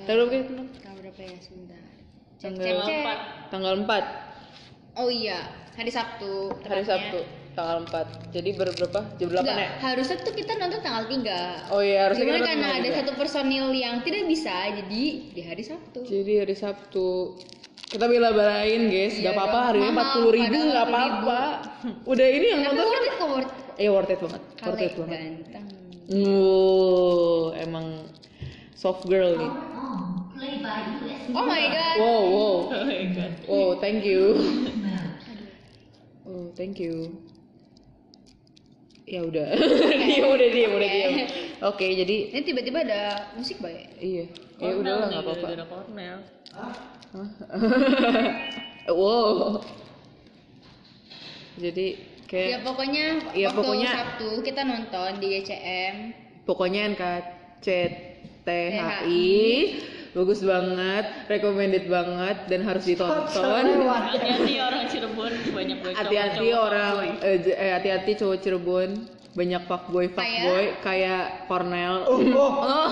Eh, 0.00 0.06
Tanggal 0.06 0.16
berapa 0.22 0.36
kita 0.38 0.62
tanggal 0.78 0.98
berapa 1.00 1.20
ya 1.20 1.36
sebentar. 1.38 1.80
Cek 2.34 2.42
Tanggal 2.42 2.64
cek 2.66 2.80
cek. 2.80 2.98
empat. 2.98 3.18
Tanggal 3.48 3.74
4 3.78 4.04
Oh 4.92 5.08
iya, 5.08 5.38
hari 5.72 5.88
Sabtu. 5.88 6.32
hari 6.62 6.82
tepatnya. 6.82 6.88
Sabtu 6.88 7.18
tanggal 7.50 7.76
4. 7.82 8.06
Jadi 8.30 8.50
ber- 8.52 8.72
berapa? 8.72 9.00
Jam 9.12 9.28
8 9.28 9.38
Enggak, 9.38 9.56
ya? 9.56 9.70
harusnya 9.82 10.16
tuh 10.18 10.32
kita 10.32 10.52
nonton 10.56 10.80
tanggal 10.80 11.04
3 11.04 11.68
Oh 11.68 11.80
iya, 11.80 11.98
harusnya 12.04 12.24
Cuman 12.24 12.36
kita 12.36 12.48
karena 12.48 12.68
ada 12.72 12.82
tiga. 12.84 12.96
satu 12.96 13.12
personil 13.14 13.66
yang 13.70 13.94
tidak 14.00 14.24
bisa, 14.24 14.54
jadi 14.72 15.02
di 15.28 15.42
hari 15.42 15.62
Sabtu. 15.62 16.00
Jadi 16.02 16.32
hari 16.36 16.54
Sabtu 16.54 17.06
kita 17.82 18.06
bela-belain 18.06 18.86
guys, 18.86 19.14
Iya 19.14 19.24
gak 19.24 19.34
apa-apa 19.34 19.58
harganya 19.64 19.82
mahal, 19.84 19.96
empat 19.96 20.08
puluh 20.14 20.30
ribu 20.32 20.58
nggak 20.62 20.86
40.000. 20.86 20.86
apa-apa. 20.86 21.40
Udah 22.04 22.26
ini 22.28 22.46
yang 22.48 22.60
nonton 22.62 22.78
kan? 22.78 22.86
worth 22.88 23.02
it 23.02 23.14
kok 23.14 23.28
worth 23.28 23.52
Iya 23.76 23.90
worth 23.90 24.08
it 24.08 24.18
banget, 24.20 24.42
worth 24.42 24.58
Kale 24.60 24.78
it 24.80 24.94
banget. 24.94 25.18
ganteng. 25.18 25.66
Wow, 26.10 27.54
emang 27.56 27.86
soft 28.72 29.02
girl 29.04 29.34
nih. 29.36 29.52
Oh 30.40 30.48
my 31.44 31.68
god. 31.68 32.00
Wow, 32.00 32.24
wow, 32.32 32.72
Oh 32.72 32.80
my 32.80 33.04
god. 33.12 33.32
wow, 33.44 33.76
thank 33.76 34.08
you. 34.08 34.40
Oh, 36.24 36.48
thank 36.56 36.80
you. 36.80 37.12
Ya 39.04 39.20
udah, 39.20 39.52
dia 40.08 40.24
udah 40.24 40.48
diam, 40.48 40.72
udah 40.72 40.88
diam. 40.88 41.12
Oke, 41.66 41.92
jadi 41.92 42.32
Ini 42.32 42.40
tiba-tiba 42.40 42.80
ada 42.86 43.00
musik 43.36 43.60
baik. 43.60 44.00
iya, 44.00 44.32
ya 44.56 44.70
Cornell 44.70 44.80
udahlah 44.80 45.02
nih, 45.02 45.10
nggak 45.12 45.20
apa-apa. 45.20 45.44
gara-gara 45.44 45.66
Cornell. 45.68 46.18
wow. 48.96 49.60
Jadi 51.60 51.88
Ya 52.30 52.30
kayak 52.30 52.62
pokoknya 52.62 53.06
Iya, 53.34 53.50
waktu 53.50 53.58
pokoknya- 53.60 53.90
Sabtu 53.92 54.38
kita 54.40 54.62
nonton 54.62 55.18
di 55.18 55.26
GCM. 55.34 56.14
pokoknya 56.46 56.86
NKCTHI 56.94 59.26
bagus 60.10 60.40
banget, 60.42 61.04
recommended 61.30 61.84
banget 61.86 62.36
dan 62.50 62.60
harus 62.66 62.82
ditonton. 62.82 63.64
Hati-hati 64.10 64.54
orang 64.58 64.84
Cirebon 64.90 65.32
banyak 65.54 65.78
banget 65.82 65.96
Hati-hati 66.02 66.46
orang 66.50 66.94
eh, 67.22 67.38
eh, 67.46 67.70
hati-hati 67.78 68.10
cowok 68.18 68.38
Cirebon 68.42 68.90
banyak 69.30 69.62
fuckboy 69.70 70.10
fuckboy 70.10 70.82
kayak 70.82 71.46
Cornel. 71.46 72.02
Oh, 72.10 72.18
oh, 72.18 72.54
oh. 72.66 72.86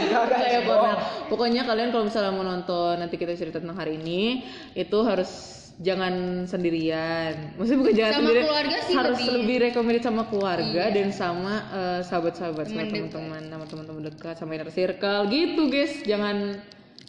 Kayak 0.32 0.64
Oh. 0.64 0.68
Cornel. 0.72 0.96
Pokoknya 1.28 1.62
kalian 1.68 1.92
kalau 1.92 2.08
misalnya 2.08 2.32
mau 2.32 2.44
nonton 2.44 2.96
nanti 2.96 3.20
kita 3.20 3.36
cerita 3.36 3.60
tentang 3.60 3.76
hari 3.76 4.00
ini 4.00 4.48
itu 4.72 4.98
harus 5.04 5.59
jangan 5.80 6.14
sendirian. 6.44 7.56
Maksudnya 7.56 7.78
bukan 7.80 7.94
jangan 7.94 8.12
Sama 8.12 8.20
sendirian. 8.22 8.44
keluarga 8.44 8.76
sih 8.80 8.94
harus 8.94 9.18
lebih. 9.18 9.32
lebih 9.34 9.56
recommended 9.64 10.02
sama 10.02 10.22
keluarga 10.24 10.82
dan 10.88 11.08
sama 11.10 11.54
eh, 11.70 12.00
sahabat-sahabat 12.02 12.64
sama 12.66 12.84
teman-teman, 12.84 13.42
sama 13.46 13.64
teman-teman 13.64 14.02
dekat, 14.06 14.34
sama 14.36 14.50
inner 14.52 14.68
circle 14.68 15.20
gitu, 15.26 15.62
guys. 15.66 15.92
Jangan 16.02 16.36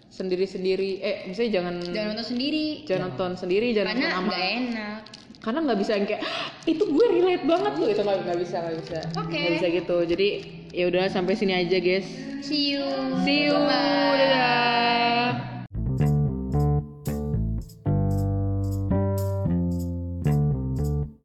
sendiri-sendiri. 0.08 0.92
Eh, 1.00 1.16
maksudnya 1.26 1.52
jangan 1.54 1.76
Jangan 1.82 2.08
nonton 2.14 2.28
sendiri. 2.28 2.66
jangan 2.84 3.02
nonton 3.08 3.32
sendiri, 3.38 3.68
jangan 3.72 3.88
Karena 3.90 4.02
nonton 4.02 4.16
sama 4.18 4.30
nggak 4.30 4.48
enak. 4.54 5.00
karena 5.42 5.60
nggak 5.66 5.80
bisa 5.80 5.92
yang 5.92 6.06
kayak 6.06 6.22
"Ah, 6.22 6.38
itu 6.64 6.84
gue 6.86 7.06
relate 7.10 7.44
banget 7.44 7.72
tuh 7.74 7.88
itu 7.90 7.98
nggak 8.00 8.18
nggak 8.22 8.40
bisa 8.40 8.56
nggak 8.62 8.78
bisa 8.78 9.00
Oke. 9.18 9.34
nggak 9.34 9.54
bisa 9.58 9.68
gitu 9.74 9.98
jadi 10.06 10.28
ya 10.70 10.84
udah 10.86 11.04
sampai 11.10 11.34
sini 11.34 11.54
aja 11.58 11.78
guys 11.82 12.06
See 12.46 12.78
you. 12.78 12.86
see 13.26 13.50
you 13.50 13.56
Bye. 13.58 14.22
dadah 14.22 15.51